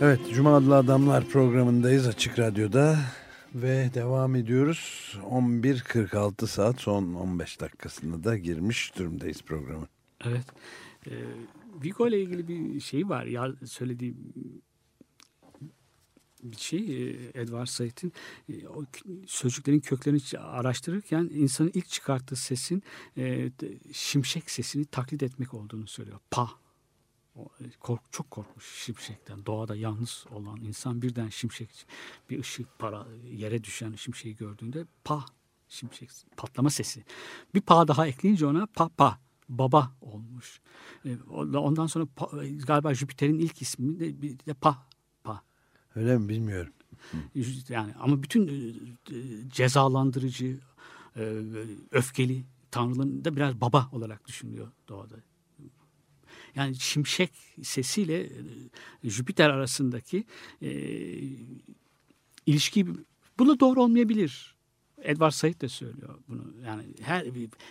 [0.00, 2.98] Evet, Cuma Adlı Adamlar programındayız Açık Radyo'da
[3.54, 5.14] ve devam ediyoruz.
[5.30, 9.88] 11.46 saat son 15 dakikasında da girmiş durumdayız programın.
[10.24, 10.46] Evet.
[11.06, 11.10] Ee,
[11.84, 13.24] Vigo ile ilgili bir şey var.
[13.24, 14.16] Ya söylediği
[16.52, 18.12] bir şey e, Edward Said'in
[18.48, 18.54] e,
[19.26, 22.82] sözcüklerin köklerini araştırırken insanın ilk çıkarttığı sesin
[23.16, 23.50] e,
[23.92, 26.18] şimşek sesini taklit etmek olduğunu söylüyor.
[26.30, 26.50] Pa.
[27.80, 29.46] Kork, çok korkmuş şimşekten.
[29.46, 31.86] Doğada yalnız olan insan birden şimşek
[32.30, 35.24] bir ışık para yere düşen şimşeği gördüğünde pa
[35.68, 37.04] şimşek patlama sesi.
[37.54, 39.18] Bir pa daha ekleyince ona pa pa
[39.48, 40.60] baba olmuş.
[41.30, 42.06] Ondan sonra
[42.66, 44.86] galiba Jüpiter'in ilk ismi bir de pa.
[45.96, 46.72] Öyle mi bilmiyorum.
[47.68, 48.52] Yani ama bütün e,
[49.16, 50.58] e, cezalandırıcı,
[51.16, 51.42] e,
[51.90, 55.14] öfkeli tanrıların da biraz baba olarak düşünülüyor doğada.
[56.54, 57.32] Yani şimşek
[57.62, 58.30] sesiyle
[59.04, 60.24] Jüpiter arasındaki
[62.46, 62.86] ilişki
[63.38, 64.56] bu da doğru olmayabilir.
[65.02, 66.54] Edward Said de söylüyor bunu.
[66.66, 67.26] Yani her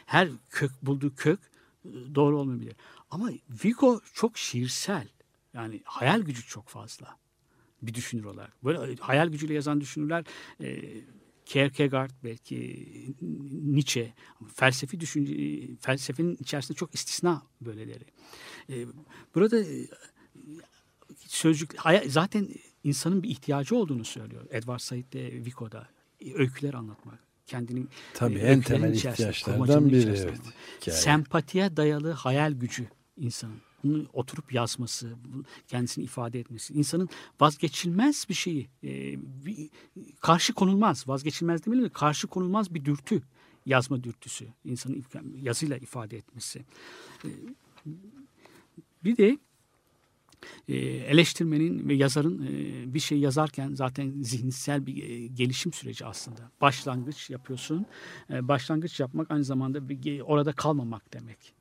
[0.06, 1.40] her kök bulduğu kök
[2.16, 2.76] doğru olmayabilir.
[3.10, 3.30] Ama
[3.64, 5.08] Vigo çok şiirsel.
[5.54, 7.18] Yani hayal gücü çok fazla
[7.88, 8.64] bir düşünür olarak.
[8.66, 10.26] Böyle hayal gücüyle yazan düşünürler
[10.62, 10.82] e,
[11.46, 12.88] Kierkegaard belki
[13.52, 14.14] Nietzsche
[14.56, 15.34] felsefi düşünce
[15.82, 18.06] felsefenin içerisinde çok istisna böyleleri.
[18.70, 18.86] E,
[19.36, 19.88] burada e,
[21.18, 21.76] sözcük
[22.08, 22.50] zaten
[22.84, 25.88] insanın bir ihtiyacı olduğunu söylüyor Edward Said de Vico'da
[26.22, 30.10] E, öyküler anlatmak kendini Tabii e, en temel ihtiyaçlardan biri.
[30.10, 30.40] Evet.
[30.82, 30.98] Hikaye.
[30.98, 33.62] Sempatiye dayalı hayal gücü insanın.
[33.86, 35.14] Bunu oturup yazması,
[35.68, 36.74] kendisini ifade etmesi.
[36.74, 37.10] insanın
[37.42, 38.90] vazgeçilmez bir şeyi, e,
[39.46, 39.70] bir-
[40.22, 43.22] karşı konulmaz, vazgeçilmez demeyelim de karşı konulmaz bir dürtü.
[43.66, 45.06] Yazma dürtüsü, insanın
[45.42, 46.66] yazıyla ifade etmesi.
[47.26, 47.30] E,
[49.04, 49.38] bir de
[50.68, 52.48] e, eleştirmenin ve yazarın
[52.94, 56.52] bir şey yazarken zaten zihinsel bir gelişim süreci aslında.
[56.62, 57.86] Başlangıç yapıyorsun.
[58.30, 61.55] Başlangıç yapmak aynı zamanda bir, orada kalmamak demek.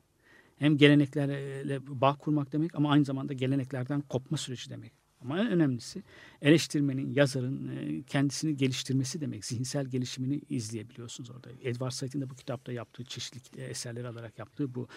[0.65, 4.93] Hem geleneklerle bağ kurmak demek ama aynı zamanda geleneklerden kopma süreci demek.
[5.21, 6.03] Ama en önemlisi
[6.43, 9.45] eleştirmenin, yazarın e, kendisini geliştirmesi demek.
[9.45, 11.49] Zihinsel gelişimini izleyebiliyorsunuz orada.
[11.62, 14.89] Edward Said'in de bu kitapta yaptığı çeşitli e, eserleri alarak yaptığı bu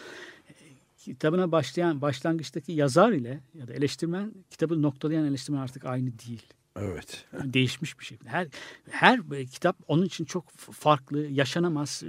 [0.49, 0.53] e,
[0.97, 6.43] kitabına başlayan başlangıçtaki yazar ile ya da eleştirmen kitabı noktalayan eleştirmen artık aynı değil.
[6.75, 7.25] Evet.
[7.43, 8.29] Değişmiş bir şekilde.
[8.29, 8.47] Her
[8.89, 12.03] her e, kitap onun için çok farklı, yaşanamaz,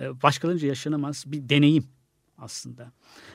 [0.00, 1.97] e, başkalarınca yaşanamaz bir deneyim
[2.38, 2.92] aslında.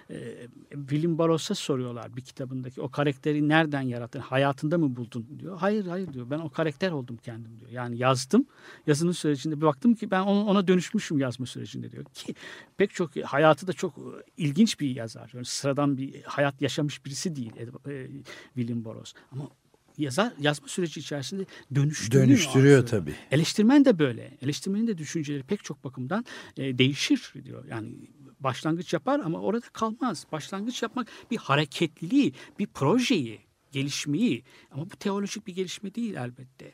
[0.09, 5.57] E, William Burroughs'a soruyorlar bir kitabındaki o karakteri nereden yarattın, hayatında mı buldun diyor.
[5.57, 7.71] Hayır hayır diyor ben o karakter oldum kendim diyor.
[7.71, 8.45] Yani yazdım,
[8.87, 12.05] yazının sürecinde bir baktım ki ben ona, ona dönüşmüşüm yazma sürecinde diyor.
[12.05, 12.35] Ki
[12.77, 14.01] pek çok hayatı da çok e,
[14.37, 15.31] ilginç bir yazar.
[15.33, 17.51] Yani sıradan bir hayat yaşamış birisi değil
[17.87, 18.07] e,
[18.55, 19.13] William Burroughs.
[19.31, 19.49] Ama
[19.97, 21.45] yazar yazma süreci içerisinde
[21.75, 22.27] dönüştürüyor.
[22.27, 23.15] Dönüştürüyor tabii.
[23.31, 24.37] Eleştirmen de böyle.
[24.41, 26.25] Eleştirmenin de düşünceleri pek çok bakımdan
[26.57, 27.65] e, değişir diyor.
[27.65, 27.95] Yani
[28.43, 30.27] başlangıç yapar ama orada kalmaz.
[30.31, 33.41] Başlangıç yapmak bir hareketliliği, bir projeyi,
[33.71, 36.73] gelişmeyi ama bu teolojik bir gelişme değil elbette.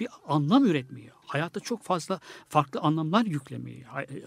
[0.00, 4.22] Bir anlam üretmeyi, hayatta çok fazla farklı anlamlar yüklemeyi e,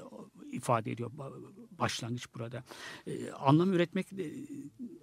[0.51, 1.41] ifade ediyor ba-
[1.79, 2.63] başlangıç burada.
[3.07, 4.07] E, anlam üretmek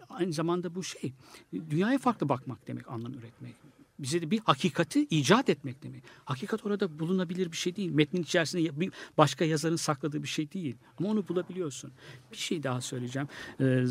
[0.09, 1.13] aynı zamanda bu şey
[1.53, 3.55] dünyaya farklı bakmak demek anlam üretmek.
[3.99, 6.03] Bize de bir hakikati icat etmek demek.
[6.25, 7.91] Hakikat orada bulunabilir bir şey değil.
[7.91, 10.77] Metnin içerisinde bir başka yazarın sakladığı bir şey değil.
[10.99, 11.93] Ama onu bulabiliyorsun.
[12.33, 13.29] Bir şey daha söyleyeceğim.
[13.61, 13.85] Ee,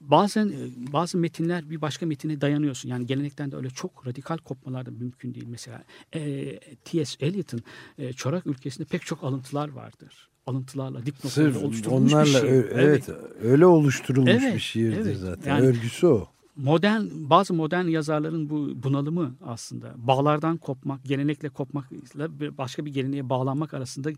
[0.00, 2.88] bazen e, bazı metinler bir başka metine dayanıyorsun.
[2.88, 5.46] Yani gelenekten de öyle çok radikal kopmalar da mümkün değil.
[5.48, 5.84] Mesela
[6.14, 7.26] e, T.S.
[7.26, 7.62] Eliot'ın
[7.98, 10.28] e, Çorak ülkesinde pek çok alıntılar vardır.
[10.46, 12.50] Alıntılarla, dipnotlarla oluşturulmuş onlarla bir şey.
[12.58, 13.08] ö- evet.
[13.42, 15.16] öyle oluşturulmuş Evet, bir şiirdir evet.
[15.16, 15.50] zaten.
[15.50, 16.28] Yani- Örgüsü o.
[16.56, 22.28] modern bazı modern yazarların bu bunalımı aslında bağlardan kopmak, gelenekle kopmakla
[22.58, 24.10] başka bir geleneğe bağlanmak arasında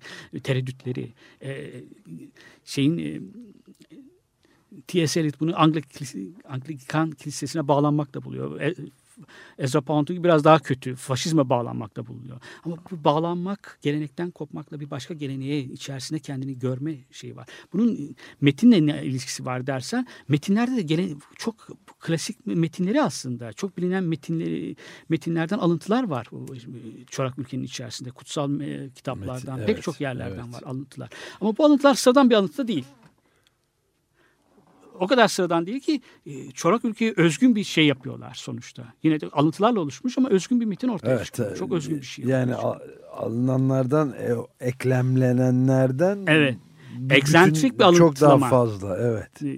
[0.43, 1.12] tereddütleri
[1.43, 1.72] e,
[2.64, 3.20] şeyin e,
[4.87, 5.20] T.S.
[5.20, 8.61] Eliot bunu Anglik- Anglikan kilisesine bağlanmakta buluyor.
[9.58, 10.94] E, Ezra Pound'un biraz daha kötü.
[10.94, 12.40] Faşizme bağlanmakta bulunuyor.
[12.64, 17.48] Ama bu bağlanmak, gelenekten kopmakla bir başka geleneğe içerisinde kendini görme şeyi var.
[17.72, 21.68] Bunun metinle ne ilişkisi var dersen metinlerde de gelen, çok
[22.00, 24.76] klasik metinleri aslında çok bilinen metinleri
[25.08, 26.26] metinlerden alıntılar var.
[27.10, 30.54] Çorak ülkenin içerisinde kutsal e, kitaplardan Metin, pek evet, çok yerlerden evet.
[30.54, 31.10] var alıntılar.
[31.40, 32.84] Ama bu alıntılar sıradan bir alıntı da değil
[35.01, 38.84] o kadar sıradan değil ki e, çorak ülkeye özgün bir şey yapıyorlar sonuçta.
[39.03, 41.24] Yine de alıntılarla oluşmuş ama özgün bir metin ortaya Evet.
[41.24, 41.57] çıkıyor.
[41.57, 42.24] Çok özgün bir şey.
[42.24, 42.78] Yani al-
[43.12, 44.34] alınanlardan, e,
[44.66, 46.57] eklemlenenlerden Evet.
[46.99, 48.99] bir bütün- bir Çok daha fazla.
[48.99, 49.43] Evet.
[49.43, 49.49] E,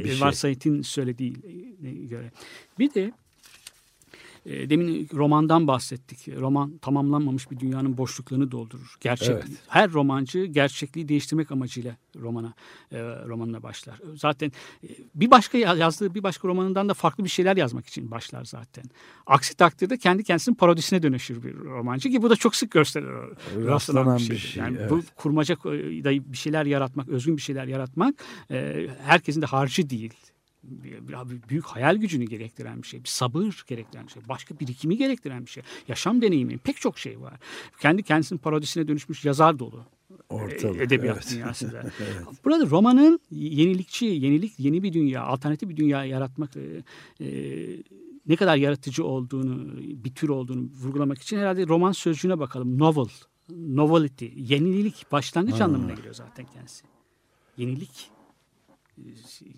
[0.00, 0.54] Edward şey.
[0.54, 2.30] Said'in söylediğine göre.
[2.78, 3.12] Bir de
[4.46, 6.28] e, demin romandan bahsettik.
[6.28, 8.96] Roman tamamlanmamış bir dünyanın boşluklarını doldurur.
[9.00, 9.30] Gerçek.
[9.30, 9.44] Evet.
[9.68, 12.54] Her romancı gerçekliği değiştirmek amacıyla romana
[12.92, 14.00] e, romanına başlar.
[14.14, 14.52] Zaten
[14.84, 18.44] e, bir başka ya- yazdığı bir başka romanından da farklı bir şeyler yazmak için başlar
[18.44, 18.84] zaten.
[19.26, 23.10] Aksi takdirde kendi kendisinin parodisine dönüşür bir romancı ki bu da çok sık gösterilir.
[23.12, 24.62] Rastlanan Rastlanan bir bir şey, şey.
[24.62, 25.14] Yani bu evet.
[25.16, 28.14] kurmaca e, da bir şeyler yaratmak, özgün bir şeyler yaratmak
[28.50, 30.14] e, herkesin de harcı değil.
[31.48, 33.04] Büyük hayal gücünü gerektiren bir şey.
[33.04, 34.22] Bir sabır gerektiren bir şey.
[34.28, 35.62] Başka birikimi gerektiren bir şey.
[35.88, 36.58] Yaşam deneyimi.
[36.58, 37.34] Pek çok şey var.
[37.80, 39.84] Kendi kendisinin parodisine dönüşmüş yazar dolu.
[40.28, 41.30] Ortalık, e, edebiyat evet.
[41.34, 41.90] dünyasında.
[42.44, 46.82] Burada romanın yenilikçi, yenilik, yeni bir dünya, alternatif bir dünya yaratmak e,
[47.20, 47.28] e,
[48.26, 52.78] ne kadar yaratıcı olduğunu, bir tür olduğunu vurgulamak için herhalde roman sözcüğüne bakalım.
[52.78, 53.08] Novel,
[53.50, 56.84] novelty, yenilik, başlangıç anlamına geliyor zaten kendisi.
[57.56, 58.10] Yenilik,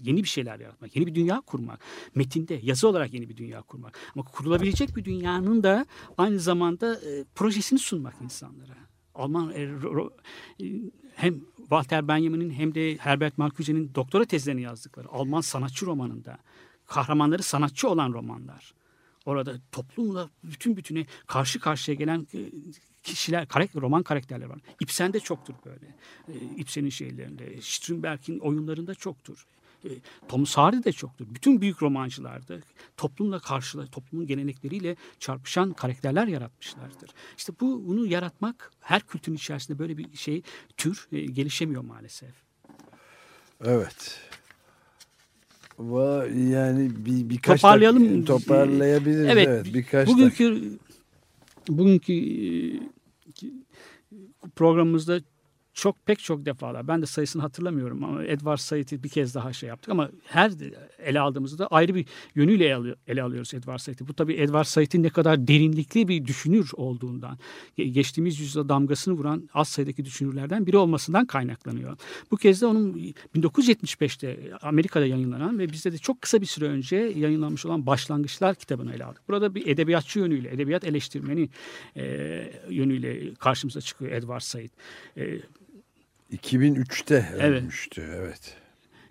[0.03, 1.81] yeni bir şeyler yaratmak, yeni bir dünya kurmak.
[2.15, 3.99] Metinde, yazı olarak yeni bir dünya kurmak.
[4.15, 5.87] Ama kurulabilecek bir dünyanın da
[6.19, 8.77] aynı zamanda e, projesini sunmak insanlara.
[9.15, 10.67] Alman e, e,
[11.15, 16.39] hem Walter Benjamin'in hem de Herbert Marcuse'nin doktora tezlerini yazdıkları Alman sanatçı romanında
[16.87, 18.75] kahramanları sanatçı olan romanlar.
[19.27, 22.27] Orada toplumla bütün bütüne karşı karşıya gelen
[23.07, 24.59] kişiler, karakter, roman karakterler var.
[24.81, 25.87] Ibsen'de çoktur böyle.
[26.29, 29.47] E, Ibsen'in şeylerinde, Strindberg'in oyunlarında çoktur.
[29.85, 29.89] E,
[30.29, 31.27] Thomas Hardy'de çoktur.
[31.31, 32.59] Bütün büyük romancılarda
[32.97, 37.11] toplumla karşıla, toplumun gelenekleriyle çarpışan karakterler yaratmışlardır.
[37.37, 40.43] İşte bu bunu yaratmak her kültürün içerisinde böyle bir şey
[40.77, 42.35] tür e, gelişemiyor maalesef.
[43.65, 44.21] Evet.
[45.79, 48.05] Va yani bir birkaç Toparlayalım.
[48.21, 49.75] dak- toparlayabiliriz evet, Evet.
[49.75, 50.79] birkaç bugünkü
[51.69, 52.47] bugünkü e,
[54.57, 55.21] programımızda
[55.77, 59.69] çok pek çok defalar ben de sayısını hatırlamıyorum ama Edward Said'i bir kez daha şey
[59.69, 60.53] yaptık ama her
[60.99, 64.09] ele aldığımızda ayrı bir yönüyle ele, alıyor- ele alıyoruz Edward Said'i.
[64.09, 67.39] Bu tabii Edward Said'in ne kadar derinlikli bir düşünür olduğundan
[67.79, 71.97] ge- geçtiğimiz yüzyılda damgasını vuran az sayıdaki düşünürlerden biri olmasından kaynaklanıyor.
[72.31, 76.97] Bu kez de onun 1975'te Amerika'da yayınlanan ve bizde de çok kısa bir süre önce
[76.97, 79.29] yayınlanmış olan Başlangıçlar kitabını ele aldık.
[79.29, 81.49] Burada bir edebiyatçı yönüyle, edebiyat eleştirmeni
[81.97, 82.05] e,
[82.71, 84.71] yönüyle karşımıza çıkıyor Edward Said.
[85.17, 85.41] E,
[86.33, 87.43] 2003'te Evet.
[87.63, 88.03] ölmüştü.
[88.17, 88.57] Evet.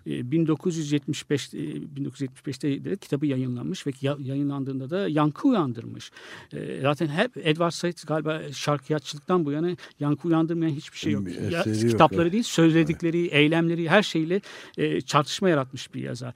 [0.06, 6.10] E, 1975 e, 1975'te de kitabı yayınlanmış ve ya- yayınlandığında da yankı uyandırmış.
[6.52, 11.28] E, Zaten hep Edward Said galiba şarkıyatçılıktan bu yana yankı uyandırmayan hiçbir şey yok.
[11.50, 12.32] Ya, yok, kitapları evet.
[12.32, 14.40] değil, söyledikleri, eylemleri her şeyle
[14.78, 16.34] e, tartışma yaratmış bir yazar.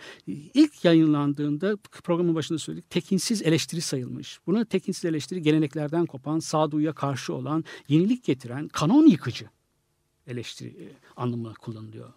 [0.55, 4.39] İlk yayınlandığında programın başında söyledik tekinsiz eleştiri sayılmış.
[4.47, 9.47] Buna tekinsiz eleştiri geleneklerden kopan, sağduyuya karşı olan, yenilik getiren, kanon yıkıcı
[10.31, 12.13] eleştiri e, anlamına kullanılıyor.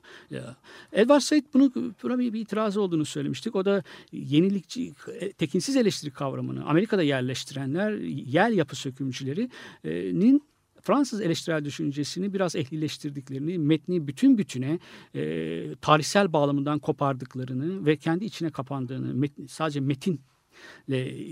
[0.92, 1.72] Edward Said bunu
[2.04, 3.56] buna bir, bir itirazı olduğunu söylemiştik.
[3.56, 7.92] O da yenilikçi, e, tekinsiz eleştiri kavramını Amerika'da yerleştirenler,
[8.26, 10.44] yer yapı sökümcülerinin
[10.84, 14.80] Fransız eleştirel düşüncesini biraz ehlileştirdiklerini, metni bütün bütüne
[15.16, 20.22] e, tarihsel bağlamından kopardıklarını ve kendi içine kapandığını, metni, sadece metin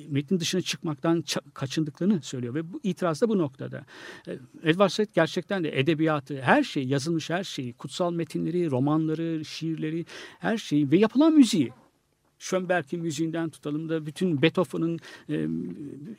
[0.10, 1.24] metnin dışına çıkmaktan
[1.54, 3.86] kaçındıklarını söylüyor ve bu itiraz da bu noktada.
[4.28, 4.32] E,
[4.64, 10.06] Edward Said gerçekten de edebiyatı, her şey, yazılmış her şeyi, kutsal metinleri, romanları, şiirleri,
[10.40, 11.72] her şeyi ve yapılan müziği
[12.42, 15.48] Schönberg'in müziğinden tutalım da bütün Beethoven'ın e,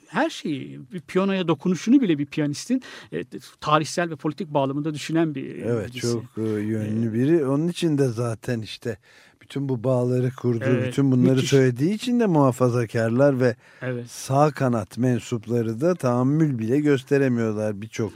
[0.09, 3.25] her şeyi, bir piyanoya dokunuşunu bile bir piyanistin e,
[3.61, 6.01] tarihsel ve politik bağlamında düşünen bir Evet birisi.
[6.13, 7.47] çok e, yönlü biri.
[7.47, 8.99] Onun için de zaten işte
[9.41, 11.51] bütün bu bağları kurduğu, Evet, bütün bunları müthiş.
[11.51, 14.11] söylediği için de muhafazakarlar ve Evet.
[14.11, 18.13] sağ kanat mensupları da tahammül bile gösteremiyorlar birçok.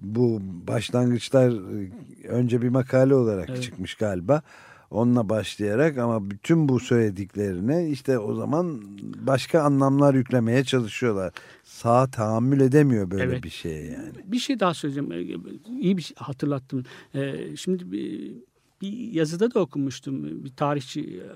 [0.00, 1.90] Bu başlangıçlar e,
[2.28, 3.62] önce bir makale olarak Evet.
[3.62, 4.42] çıkmış galiba.
[4.90, 8.82] Onunla başlayarak ama bütün bu söylediklerine işte o zaman
[9.26, 11.32] başka anlamlar yüklemeye çalışıyorlar.
[11.64, 13.44] Sağ tahammül edemiyor böyle Evet.
[13.44, 14.12] bir şeye yani.
[14.24, 15.12] Bir şey daha söyleyeceğim.
[15.12, 16.84] Ee, İyi bir şey hatırlattım.
[17.14, 18.32] Ee, Şimdi bir,
[18.80, 21.28] bir yazıda da okumuştum bir tarihçi e,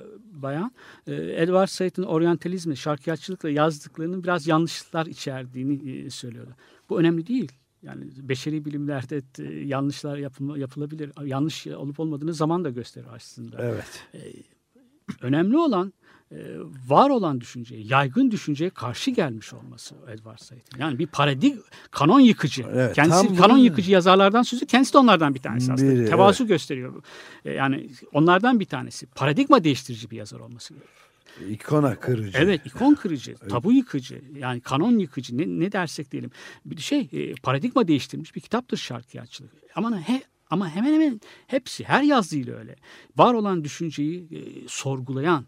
[0.42, 0.72] bayan.
[1.06, 6.50] Ee, Edward Said'in oryantalizmle, şarkiyatçılıkla yazdıklarının biraz yanlışlar içerdiğini e, söylüyordu.
[6.90, 7.52] Bu önemli değil.
[7.82, 11.12] Yani beşeri bilimlerde e, yanlışlar yapılma, yapılabilir.
[11.24, 13.56] Yanlış olup olmadığını zaman da gösterir aslında.
[13.62, 14.06] Evet.
[15.20, 15.92] Önemli olan
[16.32, 16.36] e,
[16.88, 20.78] var olan düşünceye, yaygın düşünceye karşı gelmiş olması Edward Said'in.
[20.78, 21.56] Yani bir paradig,
[21.90, 22.64] kanon yıkıcı.
[22.72, 24.66] Evet, kendisi tam kanon bunu- yıkıcı yazarlardan sözü.
[24.66, 25.90] Kendisi de onlardan bir tanesi aslında.
[25.92, 26.94] Biri, Tevazu gösteriyor.
[26.94, 27.02] bu.
[27.44, 29.06] E, Yani onlardan bir tanesi.
[29.06, 30.96] Paradigma değiştirici bir yazar olması gerekiyor.
[31.48, 32.38] İkona kırıcı.
[32.38, 36.30] Evet, ikon kırıcı, tabu yıkıcı, yani kanon yıkıcı ne, ne dersek diyelim.
[36.64, 39.52] Bir şey e, paradigma değiştirmiş bir kitaptır şarkıyatçılık.
[39.74, 42.76] Ama he, ama hemen hemen hepsi her yazdığıyla öyle.
[43.16, 45.44] Var olan düşünceyi e, sorgulayan,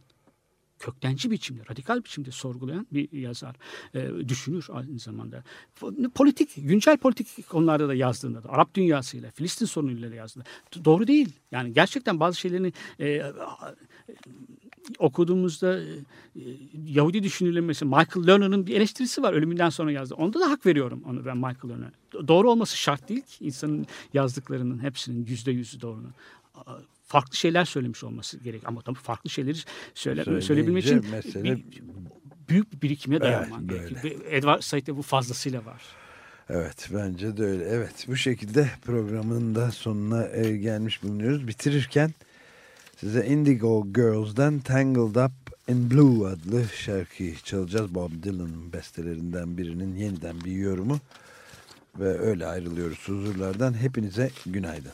[0.78, 3.56] köktenci biçimde, radikal biçimde sorgulayan bir yazar.
[3.94, 5.44] E, düşünür aynı zamanda.
[6.14, 10.44] Politik, güncel politik konularda da yazdığında da, Arap dünyasıyla, Filistin sorunuyla da yazdığında.
[10.84, 11.32] Doğru değil.
[11.50, 13.22] Yani gerçekten bazı şeylerini e,
[14.98, 15.88] okuduğumuzda e,
[16.86, 20.14] Yahudi düşünürlerin mesela Michael Lerner'ın bir eleştirisi var ölümünden sonra yazdı.
[20.14, 22.28] Onda da hak veriyorum onu ben Michael Lerner'a.
[22.28, 26.02] Doğru olması şart değil ki insanın yazdıklarının hepsinin yüzde yüzü doğru.
[27.06, 28.62] farklı şeyler söylemiş olması gerek.
[28.64, 29.58] Ama tabii farklı şeyleri
[29.94, 31.64] söyle, Söyleyince söyleyebilmek için mesele- bir,
[32.48, 33.88] büyük bir birikime dayanman böyle.
[33.88, 34.20] gerekiyor.
[34.30, 35.82] Edward Said'de bu fazlasıyla var.
[36.48, 37.64] Evet bence de öyle.
[37.64, 41.48] Evet bu şekilde programın da sonuna e, gelmiş bulunuyoruz.
[41.48, 42.10] Bitirirken
[43.02, 45.32] size Indigo Girls'dan Tangled Up
[45.68, 47.94] in Blue adlı şarkıyı çalacağız.
[47.94, 50.98] Bob Dylan'ın bestelerinden birinin yeniden bir yorumu.
[51.98, 53.74] Ve öyle ayrılıyoruz huzurlardan.
[53.74, 54.92] Hepinize günaydın.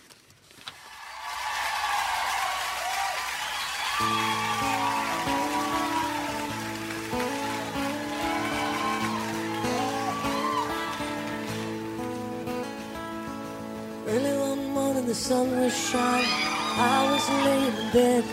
[14.08, 16.57] Early one morning the sun was shining.
[16.80, 18.24] I was laying in bed,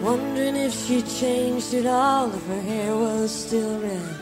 [0.00, 4.16] wondering if she changed at all, if her hair was still red.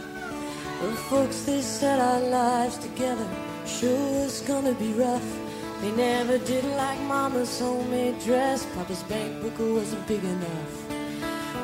[0.81, 3.29] Well, folks, they said our lives together
[3.65, 5.29] sure was gonna be rough.
[5.83, 8.67] They never did like Mama's homemade dress.
[8.75, 10.73] Papa's bank book wasn't big enough.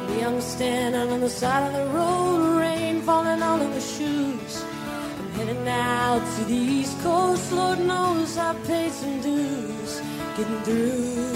[0.07, 4.65] The young standing on the side of the road, rain falling all in the shoes.
[5.19, 7.51] I'm heading out to the East Coast.
[7.51, 10.08] Lord knows I paid some dues
[10.39, 11.33] getting through.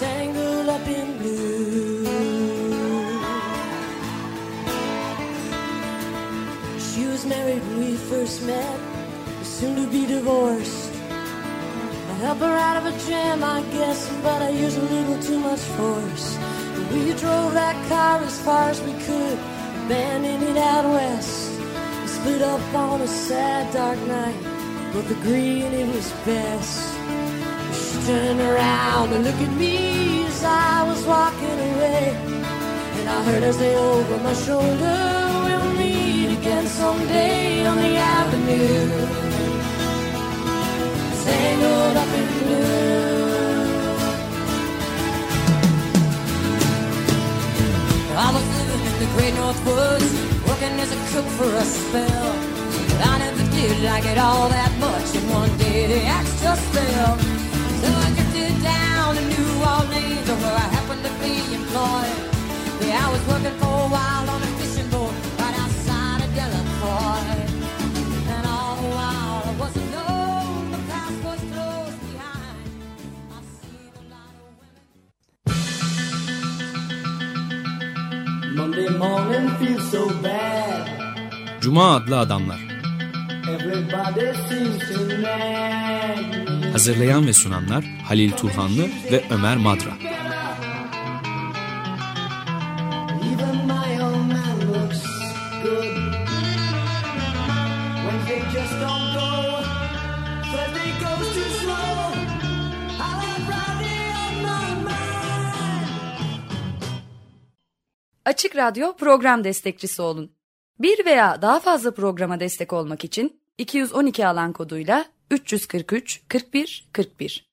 [0.00, 2.04] Tangled up in blue.
[6.78, 8.78] She was married when we first met,
[9.42, 10.90] soon to be divorced.
[11.10, 15.38] I help her out of a jam, I guess, but I use a little too
[15.38, 16.38] much force.
[16.92, 19.38] We drove that car as far as we could,
[19.84, 21.60] abandoning it out west.
[22.00, 24.40] We split up on a sad, dark night,
[24.94, 27.01] both agreeing it was best.
[28.06, 32.16] Turned around and looked at me as I was walking away.
[32.98, 34.98] And I heard her say over my shoulder,
[35.44, 38.90] we'll meet again someday on the avenue.
[41.24, 42.82] Tangled up in blue.
[48.18, 50.12] I was living in the great north woods,
[50.48, 52.34] working as a cook for a spell.
[52.88, 56.64] But I never did like it all that much, and one day the axe just
[56.74, 57.41] fell.
[57.82, 62.16] So I drifted down to New Orleans, where I happened to be employed.
[62.86, 67.26] Yeah, I was working for a while on a fishing boat right outside of Delacroix.
[68.34, 72.58] And all the while I wasn't known, the past was close behind.
[73.36, 74.84] I've seen a lot of women.
[78.58, 80.84] Monday morning feels so bad.
[81.62, 82.60] Cuma adlı adamlar.
[83.54, 86.51] Everybody seems to nag.
[86.72, 89.90] Hazırlayan ve sunanlar Halil Turhanlı ve Ömer Madra.
[108.24, 110.32] Açık Radyo program destekçisi olun.
[110.78, 115.04] Bir veya daha fazla programa destek olmak için 212 alan koduyla
[115.38, 117.51] 343 41 41